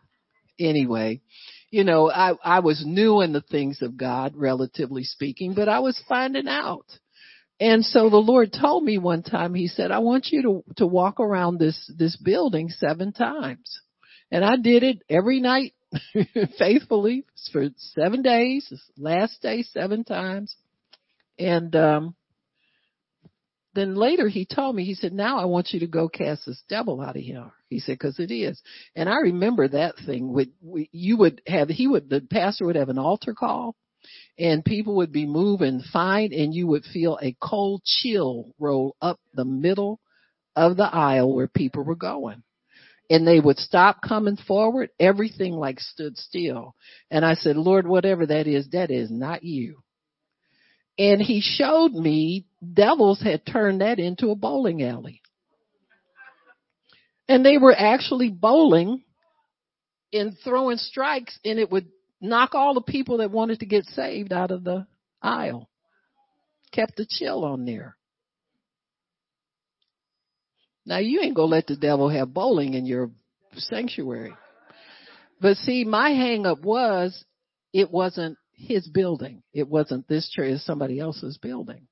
[0.59, 1.21] anyway,
[1.69, 5.79] you know, I, I was new in the things of God, relatively speaking, but I
[5.79, 6.85] was finding out.
[7.59, 10.87] And so the Lord told me one time, He said, I want you to, to
[10.87, 13.81] walk around this, this building seven times.
[14.31, 15.73] And I did it every night
[16.57, 20.55] faithfully for seven days, last day seven times.
[21.39, 22.15] And, um,
[23.75, 26.63] then later he told me, he said, now I want you to go cast this
[26.69, 27.51] devil out of here.
[27.69, 28.61] He said, cause it is.
[28.95, 30.47] And I remember that thing with,
[30.91, 33.75] you would have, he would, the pastor would have an altar call
[34.39, 39.19] and people would be moving fine and you would feel a cold chill roll up
[39.33, 39.99] the middle
[40.55, 42.43] of the aisle where people were going.
[43.09, 44.89] And they would stop coming forward.
[44.99, 46.73] Everything like stood still.
[47.11, 49.83] And I said, Lord, whatever that is, that is not you.
[50.97, 55.21] And he showed me devils had turned that into a bowling alley.
[57.27, 59.03] And they were actually bowling
[60.13, 61.87] and throwing strikes and it would
[62.21, 64.87] knock all the people that wanted to get saved out of the
[65.21, 65.69] aisle.
[66.71, 67.95] Kept the chill on there.
[70.85, 73.11] Now you ain't gonna let the devil have bowling in your
[73.57, 74.33] sanctuary.
[75.41, 77.23] But see, my hang up was
[77.73, 79.43] it wasn't his building.
[79.53, 81.87] It wasn't this church, it's somebody else's building.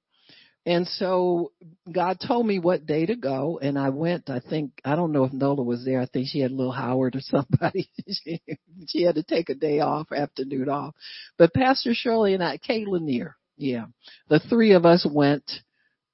[0.65, 1.51] And so
[1.91, 5.25] God told me what day to go and I went, I think, I don't know
[5.25, 5.99] if Nola was there.
[5.99, 7.89] I think she had little Howard or somebody.
[8.09, 8.41] she,
[8.87, 10.95] she had to take a day off, afternoon off.
[11.37, 13.85] But Pastor Shirley and I, Kay Lanier, yeah,
[14.29, 15.49] the three of us went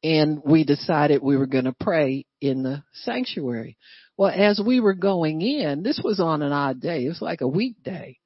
[0.04, 3.78] and we decided we were going to pray in the sanctuary.
[4.18, 7.06] Well, as we were going in, this was on an odd day.
[7.06, 8.19] It was like a weekday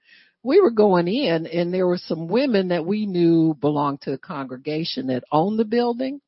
[0.43, 4.17] we were going in and there were some women that we knew belonged to the
[4.17, 6.19] congregation that owned the building.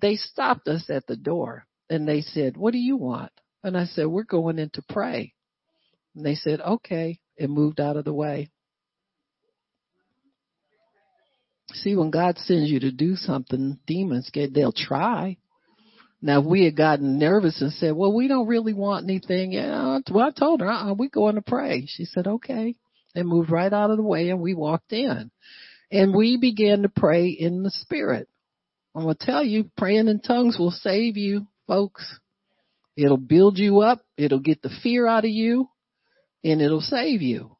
[0.00, 3.32] They stopped us at the door and they said, what do you want?
[3.64, 5.32] And I said, we're going in to pray.
[6.14, 8.50] And they said, okay, and moved out of the way.
[11.72, 15.38] See, when God sends you to do something, demons get, they'll try.
[16.20, 20.00] Now, if we had gotten nervous and said, well, we don't really want anything, yeah,
[20.10, 21.86] well, I told her, uh-uh, we're going to pray.
[21.86, 22.76] She said, okay
[23.14, 25.30] and moved right out of the way and we walked in.
[25.90, 28.28] And we began to pray in the spirit.
[28.94, 32.18] I'm going to tell you, praying in tongues will save you, folks.
[32.96, 34.00] It'll build you up.
[34.16, 35.68] It'll get the fear out of you
[36.44, 37.56] and it'll save you.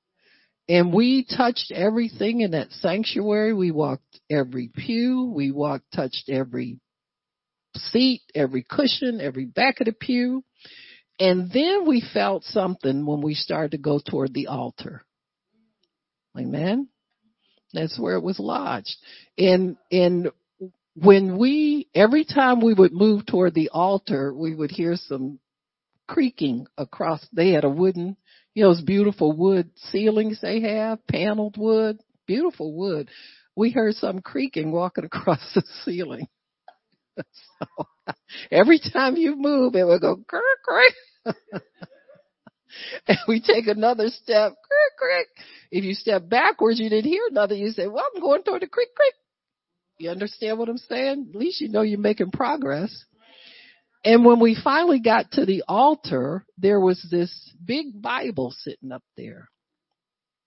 [0.68, 3.53] And we touched everything in that sanctuary.
[3.53, 5.32] We walked every pew.
[5.34, 6.80] We walked, touched every
[7.76, 10.44] seat, every cushion, every back of the pew.
[11.18, 15.05] And then we felt something when we started to go toward the altar.
[16.39, 16.89] Amen.
[17.72, 18.97] That's where it was lodged.
[19.39, 20.30] And, and
[20.95, 25.39] when we, every time we would move toward the altar, we would hear some
[26.07, 28.16] creaking across, they had a wooden,
[28.55, 33.09] you know, those beautiful wood ceilings they have, paneled wood, beautiful wood.
[33.57, 36.28] We heard some creaking walking across the ceiling.
[37.16, 37.87] so
[38.51, 40.95] every time you move, it would go crick, crick.
[43.07, 45.27] and we take another step, crick, crick.
[45.70, 47.59] If you step backwards, you didn't hear nothing.
[47.59, 49.14] You say, well, I'm going toward the creek, creek.
[49.99, 51.31] You understand what I'm saying?
[51.31, 53.05] At least you know you're making progress.
[54.05, 57.33] And when we finally got to the altar, there was this
[57.64, 59.49] big Bible sitting up there.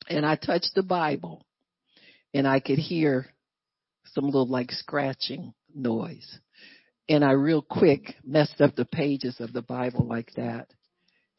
[0.09, 1.45] And I touched the Bible
[2.33, 3.27] and I could hear
[4.13, 6.39] some little like scratching noise.
[7.07, 10.67] And I real quick messed up the pages of the Bible like that.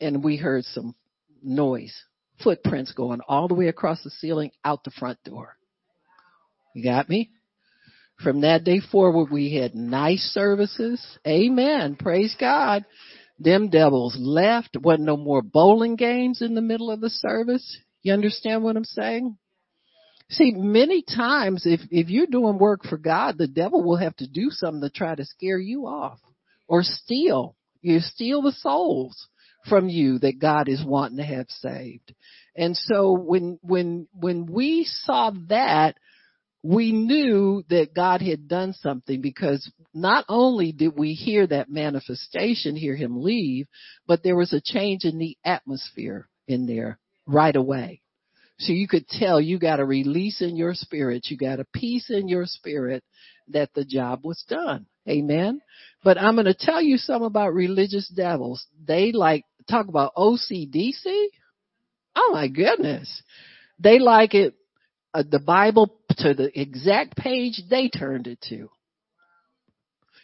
[0.01, 0.95] And we heard some
[1.43, 1.95] noise,
[2.43, 5.57] footprints going all the way across the ceiling out the front door.
[6.75, 7.31] You got me?
[8.23, 11.03] From that day forward, we had nice services.
[11.27, 11.97] Amen.
[11.97, 12.85] Praise God.
[13.39, 14.77] Them devils left.
[14.81, 17.79] Wasn't no more bowling games in the middle of the service.
[18.03, 19.37] You understand what I'm saying?
[20.31, 24.27] See, many times if, if you're doing work for God, the devil will have to
[24.27, 26.19] do something to try to scare you off
[26.67, 27.55] or steal.
[27.83, 29.29] You steal the souls
[29.69, 32.15] from you that God is wanting to have saved.
[32.57, 35.97] And so when, when, when we saw that,
[36.63, 42.75] we knew that God had done something because not only did we hear that manifestation,
[42.75, 43.67] hear him leave,
[44.07, 48.03] but there was a change in the atmosphere in there right away.
[48.59, 51.27] So you could tell you got a release in your spirit.
[51.29, 53.05] You got a peace in your spirit
[53.49, 54.87] that the job was done.
[55.09, 55.61] Amen.
[56.03, 58.67] But I'm going to tell you something about religious devils.
[58.85, 61.27] They like talk about OCDC.
[62.17, 63.23] Oh my goodness.
[63.79, 64.55] They like it,
[65.13, 68.69] uh, the Bible to the exact page they turned it to.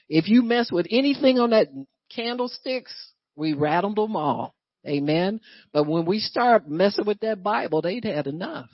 [0.08, 1.68] If you mess with anything on that
[2.14, 2.92] candlesticks,
[3.36, 4.54] we rattled them all.
[4.86, 5.40] Amen.
[5.72, 8.68] But when we start messing with that Bible, they'd had enough.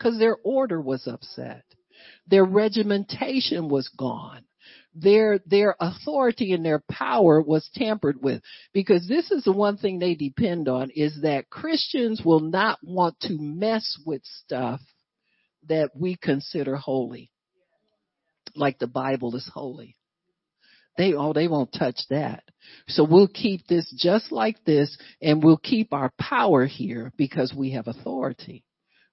[0.00, 1.64] Cause their order was upset.
[2.26, 4.44] Their regimentation was gone.
[4.94, 8.42] Their, their authority and their power was tampered with.
[8.72, 13.18] Because this is the one thing they depend on is that Christians will not want
[13.22, 14.80] to mess with stuff
[15.68, 17.30] that we consider holy.
[18.54, 19.96] Like the Bible is holy.
[20.98, 22.44] They, oh, they won't touch that.
[22.88, 27.72] So we'll keep this just like this and we'll keep our power here because we
[27.72, 28.64] have authority.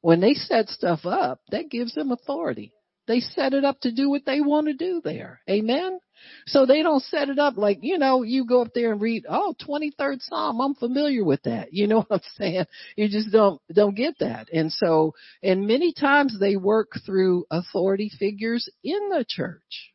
[0.01, 2.73] When they set stuff up, that gives them authority.
[3.09, 5.41] They set it up to do what they want to do there.
[5.49, 5.97] Amen.
[6.45, 9.25] So they don't set it up like, you know, you go up there and read,
[9.27, 11.73] oh, 23rd Psalm, I'm familiar with that.
[11.73, 12.65] You know what I'm saying?
[12.95, 14.49] You just don't, don't get that.
[14.53, 19.91] And so, and many times they work through authority figures in the church.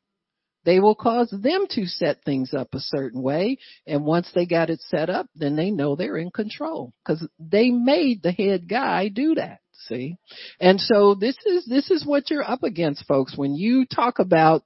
[0.65, 3.59] They will cause them to set things up a certain way.
[3.87, 7.71] And once they got it set up, then they know they're in control because they
[7.71, 9.61] made the head guy do that.
[9.87, 10.17] See?
[10.61, 13.37] And so this is, this is what you're up against folks.
[13.37, 14.65] When you talk about,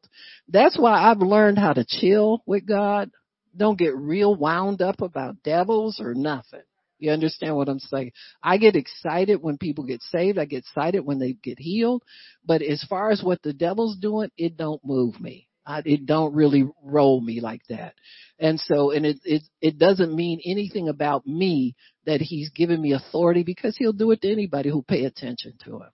[0.49, 3.11] that's why I've learned how to chill with God.
[3.57, 6.63] Don't get real wound up about devils or nothing.
[6.99, 8.13] You understand what I'm saying?
[8.43, 10.39] I get excited when people get saved.
[10.39, 12.03] I get excited when they get healed.
[12.45, 15.48] But as far as what the devil's doing, it don't move me.
[15.69, 17.95] I, it don't really roll me like that.
[18.39, 22.93] And so, and it, it, it doesn't mean anything about me that he's given me
[22.95, 25.91] authority because he'll do it to anybody who pay attention to him.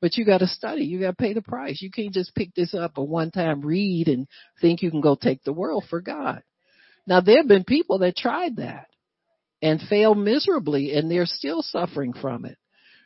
[0.00, 1.82] But you gotta study, you gotta pay the price.
[1.82, 4.26] You can't just pick this up a one time read and
[4.62, 6.42] think you can go take the world for God.
[7.06, 8.86] Now there have been people that tried that
[9.60, 12.56] and failed miserably and they're still suffering from it.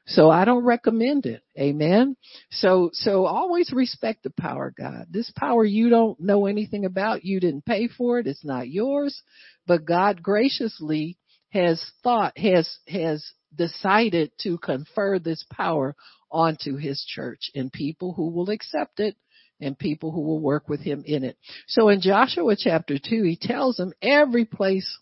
[0.06, 1.42] So I don't recommend it.
[1.58, 2.16] Amen.
[2.50, 5.06] So, so always respect the power God.
[5.10, 7.24] This power you don't know anything about.
[7.24, 8.26] You didn't pay for it.
[8.26, 9.20] It's not yours,
[9.66, 11.18] but God graciously
[11.50, 15.96] has thought, has, has decided to confer this power
[16.30, 19.16] onto his church and people who will accept it
[19.60, 21.36] and people who will work with him in it.
[21.66, 24.98] So in Joshua chapter 2, he tells them every place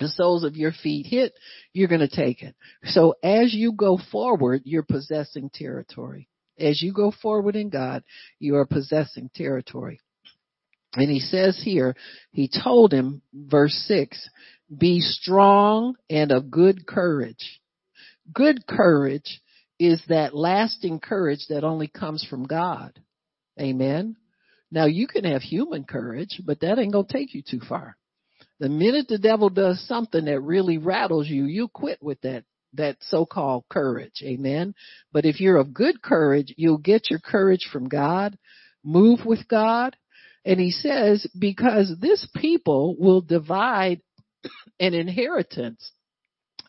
[0.00, 1.34] the soles of your feet hit,
[1.72, 2.54] you're going to take it.
[2.84, 6.28] So as you go forward, you're possessing territory.
[6.58, 8.02] As you go forward in God,
[8.38, 10.00] you are possessing territory.
[10.94, 11.96] And he says here,
[12.32, 14.28] he told him, verse 6,
[14.76, 17.60] be strong and of good courage.
[18.32, 19.40] Good courage
[19.78, 22.98] is that lasting courage that only comes from God.
[23.60, 24.16] Amen.
[24.70, 27.96] Now you can have human courage, but that ain't gonna take you too far.
[28.62, 32.44] The minute the devil does something that really rattles you, you quit with that
[32.74, 34.22] that so-called courage.
[34.22, 34.76] Amen.
[35.12, 38.38] But if you're of good courage, you'll get your courage from God,
[38.84, 39.96] move with God.
[40.44, 44.00] And he says, because this people will divide
[44.78, 45.90] an inheritance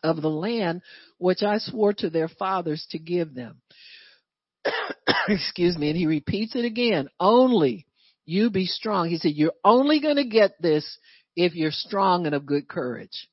[0.02, 0.82] of the land
[1.18, 3.62] which I swore to their fathers to give them.
[5.28, 5.90] Excuse me.
[5.90, 7.08] And he repeats it again.
[7.20, 7.86] Only
[8.26, 9.08] you be strong.
[9.08, 10.98] He said, you're only going to get this
[11.36, 13.28] if you're strong and of good courage.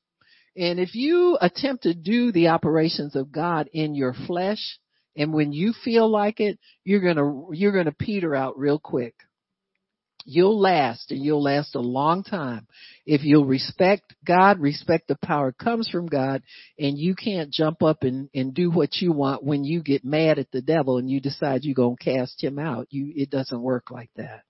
[0.56, 4.78] And if you attempt to do the operations of God in your flesh,
[5.16, 9.14] And when you feel like it, you're gonna, you're gonna peter out real quick.
[10.24, 12.66] You'll last and you'll last a long time
[13.04, 16.42] if you'll respect God, respect the power comes from God,
[16.78, 20.38] and you can't jump up and, and do what you want when you get mad
[20.38, 22.86] at the devil and you decide you're gonna cast him out.
[22.90, 24.42] You, it doesn't work like that.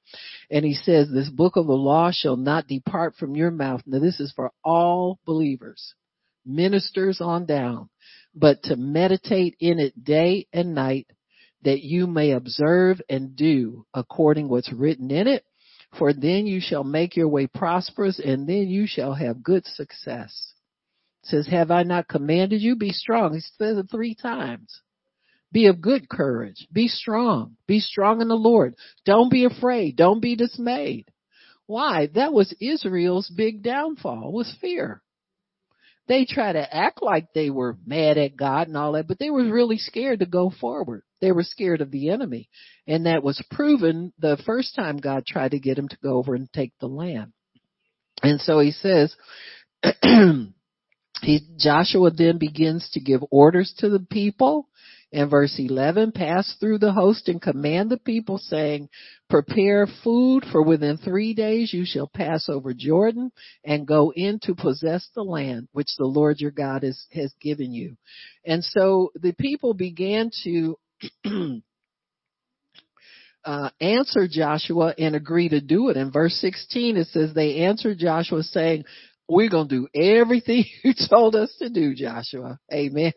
[0.51, 3.83] And he says, this book of the law shall not depart from your mouth.
[3.87, 5.95] Now this is for all believers,
[6.45, 7.89] ministers on down,
[8.35, 11.07] but to meditate in it day and night
[11.63, 15.45] that you may observe and do according what's written in it
[15.99, 20.53] for then you shall make your way prosperous and then you shall have good success.
[21.23, 22.77] It says, have I not commanded you?
[22.77, 23.35] Be strong.
[23.35, 24.81] He says it three times.
[25.53, 26.67] Be of good courage.
[26.73, 27.57] Be strong.
[27.67, 28.75] Be strong in the Lord.
[29.05, 29.97] Don't be afraid.
[29.97, 31.07] Don't be dismayed.
[31.67, 32.09] Why?
[32.15, 35.03] That was Israel's big downfall was fear.
[36.09, 39.31] They try to act like they were mad at God and all that, but they
[39.31, 41.03] were really scared to go forward.
[41.23, 42.51] They were scared of the enemy.
[42.87, 46.35] And that was proven the first time God tried to get him to go over
[46.35, 47.33] and take the land.
[48.23, 49.15] And so he says,
[50.03, 54.69] he, Joshua then begins to give orders to the people.
[55.13, 58.89] In verse 11, pass through the host and command the people saying,
[59.29, 63.31] prepare food for within three days you shall pass over Jordan
[63.63, 67.73] and go in to possess the land which the Lord your God is, has given
[67.73, 67.99] you.
[68.47, 70.79] And so the people began to
[73.45, 75.97] uh, answer Joshua and agree to do it.
[75.97, 78.85] In verse 16, it says they answered Joshua saying,
[79.29, 82.59] we're going to do everything you told us to do, Joshua.
[82.73, 83.13] Amen.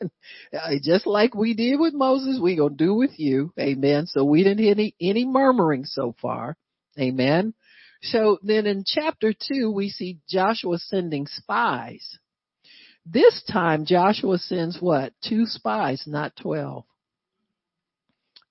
[0.54, 3.52] Uh, just like we did with Moses, we're going to do with you.
[3.60, 4.08] Amen.
[4.08, 6.56] So we didn't hear any, any murmuring so far.
[7.00, 7.54] Amen.
[8.02, 12.18] So then in chapter two, we see Joshua sending spies.
[13.06, 15.14] This time Joshua sends what?
[15.24, 16.86] Two spies, not twelve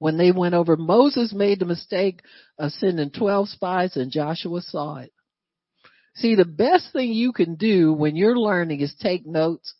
[0.04, 2.20] when they went over, Moses made the mistake
[2.58, 5.10] of sending 12 spies and Joshua saw it.
[6.16, 9.72] See, the best thing you can do when you're learning is take notes,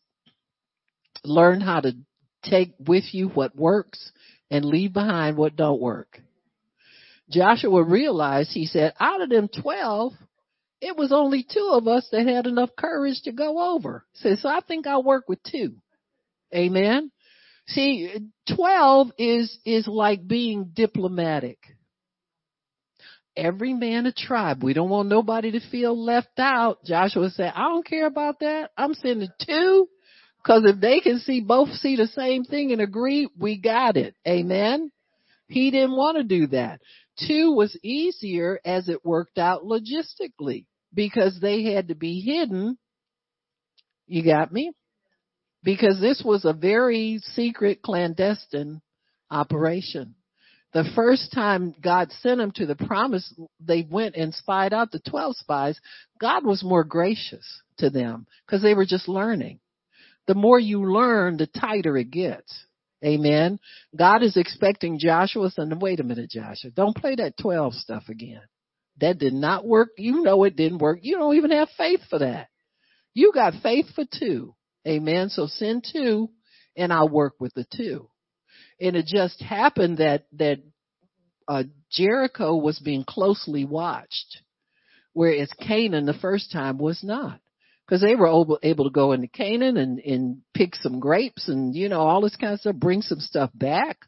[1.24, 1.92] learn how to
[2.42, 4.12] take with you what works
[4.50, 6.18] and leave behind what don't work.
[7.28, 10.14] Joshua realized, he said, out of them 12,
[10.80, 14.06] it was only two of us that had enough courage to go over.
[14.14, 15.74] He said, so I think I'll work with two.
[16.54, 17.10] Amen.
[17.68, 18.12] See,
[18.54, 21.58] 12 is, is like being diplomatic.
[23.36, 24.62] Every man a tribe.
[24.62, 26.84] We don't want nobody to feel left out.
[26.84, 28.70] Joshua said, I don't care about that.
[28.76, 29.88] I'm sending two.
[30.46, 34.14] Cause if they can see both see the same thing and agree, we got it.
[34.28, 34.90] Amen.
[35.48, 36.80] He didn't want to do that.
[37.26, 42.76] Two was easier as it worked out logistically because they had to be hidden.
[44.06, 44.72] You got me?
[45.64, 48.80] Because this was a very secret clandestine
[49.30, 50.14] operation.
[50.74, 55.00] The first time God sent them to the promise, they went and spied out the
[55.08, 55.80] 12 spies.
[56.20, 57.46] God was more gracious
[57.78, 59.60] to them because they were just learning.
[60.26, 62.52] The more you learn, the tighter it gets.
[63.04, 63.60] Amen.
[63.96, 68.40] God is expecting Joshua and wait a minute, Joshua, don't play that 12 stuff again.
[69.00, 69.90] That did not work.
[69.96, 71.00] You know it didn't work.
[71.02, 72.48] You don't even have faith for that.
[73.12, 74.54] You got faith for two.
[74.86, 75.28] Amen.
[75.28, 76.30] So send two
[76.76, 78.08] and I'll work with the two.
[78.80, 80.58] And it just happened that, that,
[81.46, 84.42] uh, Jericho was being closely watched,
[85.12, 87.40] whereas Canaan the first time was not.
[87.88, 91.74] Cause they were able, able to go into Canaan and, and pick some grapes and,
[91.74, 93.98] you know, all this kind of stuff, bring some stuff back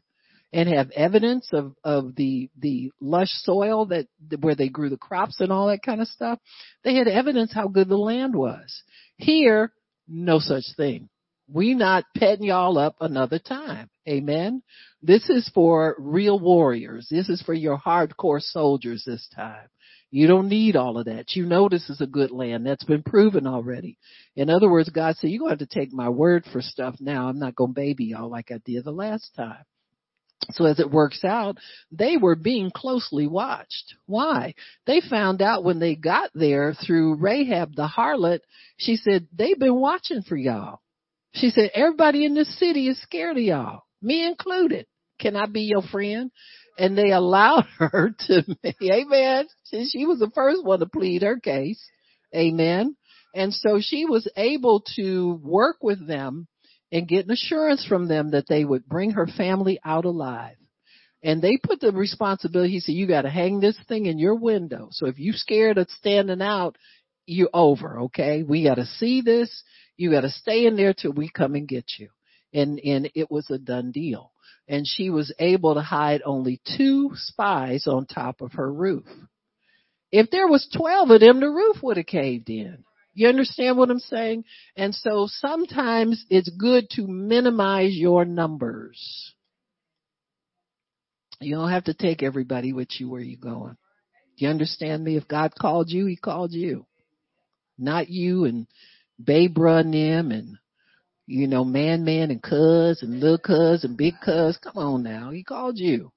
[0.50, 4.06] and have evidence of, of the, the lush soil that,
[4.40, 6.38] where they grew the crops and all that kind of stuff.
[6.84, 8.82] They had evidence how good the land was.
[9.18, 9.72] Here,
[10.08, 11.08] no such thing.
[11.48, 13.88] We not petting y'all up another time.
[14.08, 14.62] Amen.
[15.02, 17.06] This is for real warriors.
[17.10, 19.68] This is for your hardcore soldiers this time.
[20.10, 21.32] You don't need all of that.
[21.34, 22.66] You know this is a good land.
[22.66, 23.98] That's been proven already.
[24.34, 26.96] In other words, God said, you're going to have to take my word for stuff
[27.00, 27.28] now.
[27.28, 29.64] I'm not going to baby y'all like I did the last time.
[30.50, 31.56] So as it works out,
[31.90, 33.94] they were being closely watched.
[34.06, 34.54] Why?
[34.86, 38.40] They found out when they got there through Rahab the harlot,
[38.76, 40.80] she said, they've been watching for y'all.
[41.34, 44.86] She said, everybody in this city is scared of y'all, me included.
[45.20, 46.30] Can I be your friend?
[46.78, 48.44] And they allowed her to,
[48.82, 49.48] amen.
[49.70, 51.82] She was the first one to plead her case.
[52.34, 52.96] Amen.
[53.34, 56.46] And so she was able to work with them
[56.96, 60.56] and get an assurance from them that they would bring her family out alive.
[61.22, 64.88] And they put the responsibility, he said, you gotta hang this thing in your window.
[64.92, 66.76] So if you are scared of standing out,
[67.26, 68.42] you're over, okay?
[68.42, 69.62] We gotta see this.
[69.98, 72.08] You gotta stay in there till we come and get you.
[72.54, 74.32] And, and it was a done deal.
[74.68, 79.04] and she was able to hide only two spies on top of her roof.
[80.10, 82.84] If there was 12 of them, the roof would have caved in.
[83.16, 84.44] You understand what I'm saying?
[84.76, 89.32] And so sometimes it's good to minimize your numbers.
[91.40, 93.78] You don't have to take everybody with you where you're going.
[94.36, 95.16] Do you understand me?
[95.16, 96.84] If God called you, He called you.
[97.78, 98.66] Not you and
[99.22, 100.58] Babe Run them and
[101.26, 104.58] you know, man man and cuz and little cuz and big cuz.
[104.58, 105.30] Come on now.
[105.30, 106.12] He called you.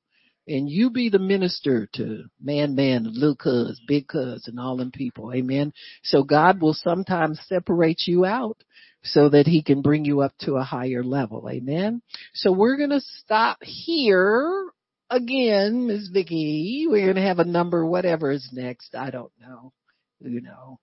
[0.49, 4.91] And you be the minister to man man little cuz, big cuz and all them
[4.91, 5.31] people.
[5.31, 5.73] Amen.
[6.03, 8.57] So God will sometimes separate you out
[9.03, 11.47] so that he can bring you up to a higher level.
[11.49, 12.01] Amen.
[12.33, 14.69] So we're going to stop here
[15.09, 16.09] again, Ms.
[16.11, 16.87] Vicki.
[16.89, 18.95] We're going to have a number, whatever is next.
[18.95, 19.71] I don't know.
[20.19, 20.79] You know,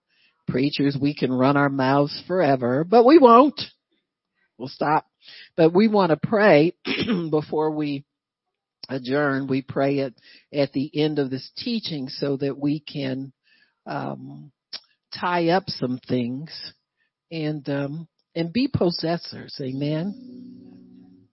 [0.49, 3.61] preachers, we can run our mouths forever, but we won't.
[4.57, 5.07] We'll stop.
[5.57, 6.73] But we want to pray
[7.31, 8.05] before we
[8.89, 9.47] adjourn.
[9.47, 10.13] We pray at,
[10.53, 13.33] at the end of this teaching so that we can,
[13.87, 14.53] um,
[15.19, 16.51] tie up some things
[17.31, 19.57] and, um, and be possessors.
[19.61, 21.27] Amen.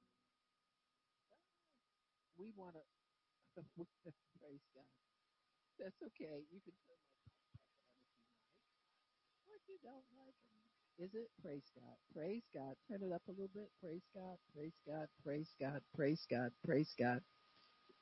[2.37, 3.61] We want to,
[4.39, 4.83] praise God.
[5.79, 6.43] That's okay.
[6.51, 7.03] You can turn
[9.53, 10.33] if you don't like.
[10.99, 11.29] Is it?
[11.41, 11.97] Praise God.
[12.13, 12.75] Praise God.
[12.87, 13.69] Turn it up a little bit.
[13.81, 14.37] Praise God.
[14.53, 15.07] Praise God.
[15.23, 15.81] Praise God.
[15.95, 16.51] Praise God.
[16.63, 16.93] Praise God.
[16.93, 17.21] Praise God.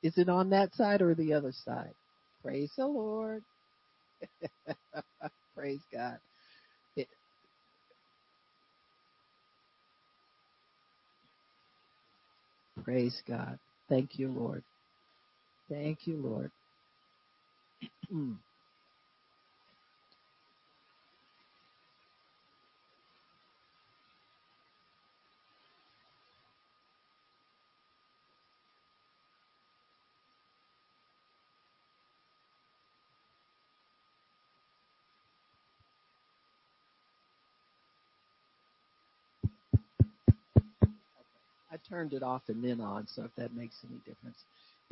[0.04, 1.94] Is it on that side or the other side?
[2.44, 3.44] Praise the Lord.
[5.56, 6.20] Praise God.
[12.84, 13.60] Praise God.
[13.90, 14.64] Thank you, Lord.
[15.70, 16.52] Thank you, Lord.
[41.92, 44.38] turned it off and then on, so if that makes any difference.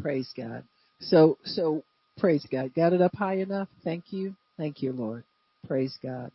[0.01, 0.63] Praise God.
[0.99, 1.83] So, so
[2.17, 2.73] praise God.
[2.75, 3.69] Got it up high enough?
[3.83, 4.35] Thank you.
[4.57, 5.23] Thank you, Lord.
[5.65, 6.31] Praise God.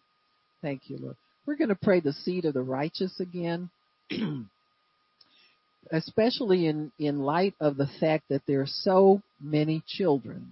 [0.63, 1.17] Thank you, Lord.
[1.47, 3.69] We're going to pray the seed of the righteous again.
[5.91, 10.49] Especially in, in light of the fact that there are so many children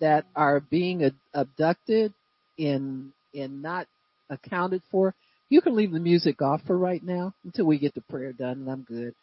[0.00, 2.14] that are being abducted
[2.58, 3.88] and, and not
[4.30, 5.14] accounted for
[5.50, 8.64] you can leave the music off for right now until we get the prayer done
[8.66, 9.14] and I'm good.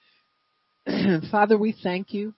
[1.31, 2.33] Father, we thank you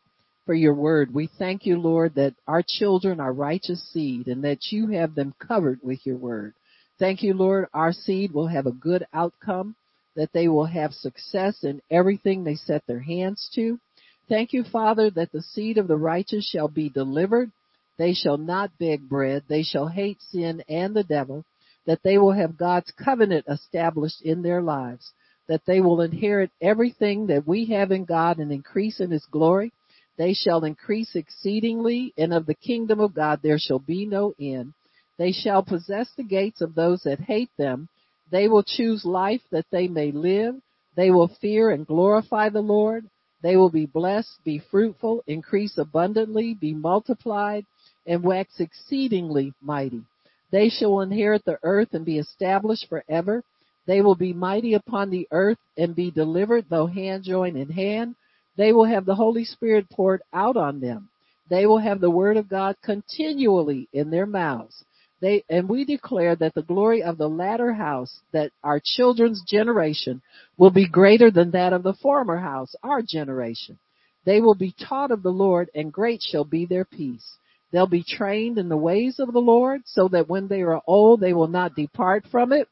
[0.46, 1.14] for your word.
[1.14, 5.34] We thank you, Lord, that our children are righteous seed and that you have them
[5.46, 6.54] covered with your word.
[7.00, 9.76] Thank you, Lord, our seed will have a good outcome,
[10.16, 13.80] that they will have success in everything they set their hands to.
[14.28, 17.52] Thank you, Father, that the seed of the righteous shall be delivered.
[17.98, 19.44] They shall not beg bread.
[19.48, 21.44] They shall hate sin and the devil
[21.86, 25.12] that they will have God's covenant established in their lives,
[25.48, 29.72] that they will inherit everything that we have in God and increase in His glory.
[30.18, 34.74] They shall increase exceedingly, and of the kingdom of God there shall be no end.
[35.18, 37.90] They shall possess the gates of those that hate them.
[38.32, 40.56] They will choose life that they may live.
[40.96, 43.06] They will fear and glorify the Lord.
[43.42, 47.66] They will be blessed, be fruitful, increase abundantly, be multiplied,
[48.06, 50.04] and wax exceedingly mighty.
[50.52, 53.44] They shall inherit the earth and be established forever.
[53.86, 58.16] They will be mighty upon the earth and be delivered, though hand join in hand.
[58.56, 61.10] They will have the Holy Spirit poured out on them.
[61.50, 64.84] They will have the word of God continually in their mouths.
[65.22, 70.22] They, and we declare that the glory of the latter house, that our children's generation
[70.58, 73.78] will be greater than that of the former house, our generation.
[74.26, 77.38] They will be taught of the Lord and great shall be their peace.
[77.72, 81.20] They'll be trained in the ways of the Lord so that when they are old,
[81.22, 82.68] they will not depart from it.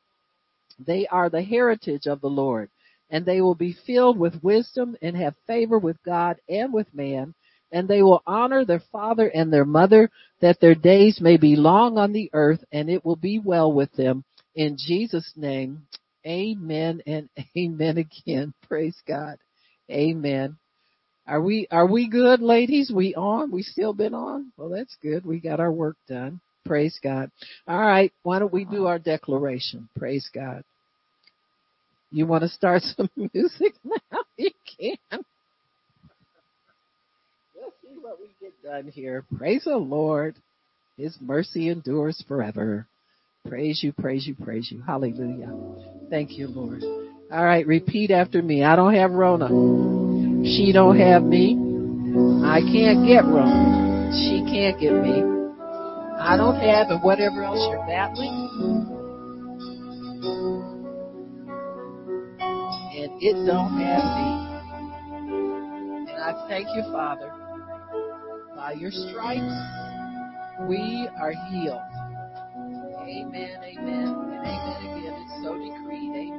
[0.80, 2.69] They are the heritage of the Lord
[3.10, 7.34] and they will be filled with wisdom and have favor with God and with man.
[7.72, 10.10] And they will honor their father and their mother
[10.40, 13.91] that their days may be long on the earth and it will be well with
[13.94, 14.24] them.
[14.56, 15.84] In Jesus name,
[16.26, 18.53] amen and amen again.
[18.68, 19.38] Praise God.
[19.90, 20.57] Amen.
[21.28, 22.91] Are we are we good, ladies?
[22.94, 23.52] We on?
[23.52, 24.52] We still been on?
[24.56, 25.26] Well, that's good.
[25.26, 26.40] We got our work done.
[26.66, 27.32] Praise God.
[27.68, 28.12] All right.
[28.24, 29.90] Why don't we do our declaration?
[29.98, 30.64] Praise God.
[32.12, 33.98] You want to start some music now?
[34.38, 34.95] You can.
[35.12, 35.24] Let's
[37.82, 39.26] see what we get done here.
[39.36, 40.36] Praise the Lord.
[40.95, 42.86] His mercy endures forever.
[43.48, 44.84] Praise you, praise you, praise you.
[44.84, 45.52] Hallelujah.
[46.12, 46.84] Thank you, Lord.
[47.32, 48.64] All right, repeat after me.
[48.64, 49.97] I don't have Rona.
[50.43, 51.57] She don't have me.
[52.45, 54.11] I can't get Rona.
[54.14, 55.23] She can't get me.
[56.19, 58.34] I don't have and whatever else you're battling.
[62.97, 64.30] And it don't have me.
[66.11, 67.31] And I thank you, Father.
[68.55, 69.53] By your stripes,
[70.68, 71.81] we are healed.
[73.07, 75.14] Amen, amen, and amen again.
[75.15, 76.36] It's so decreed.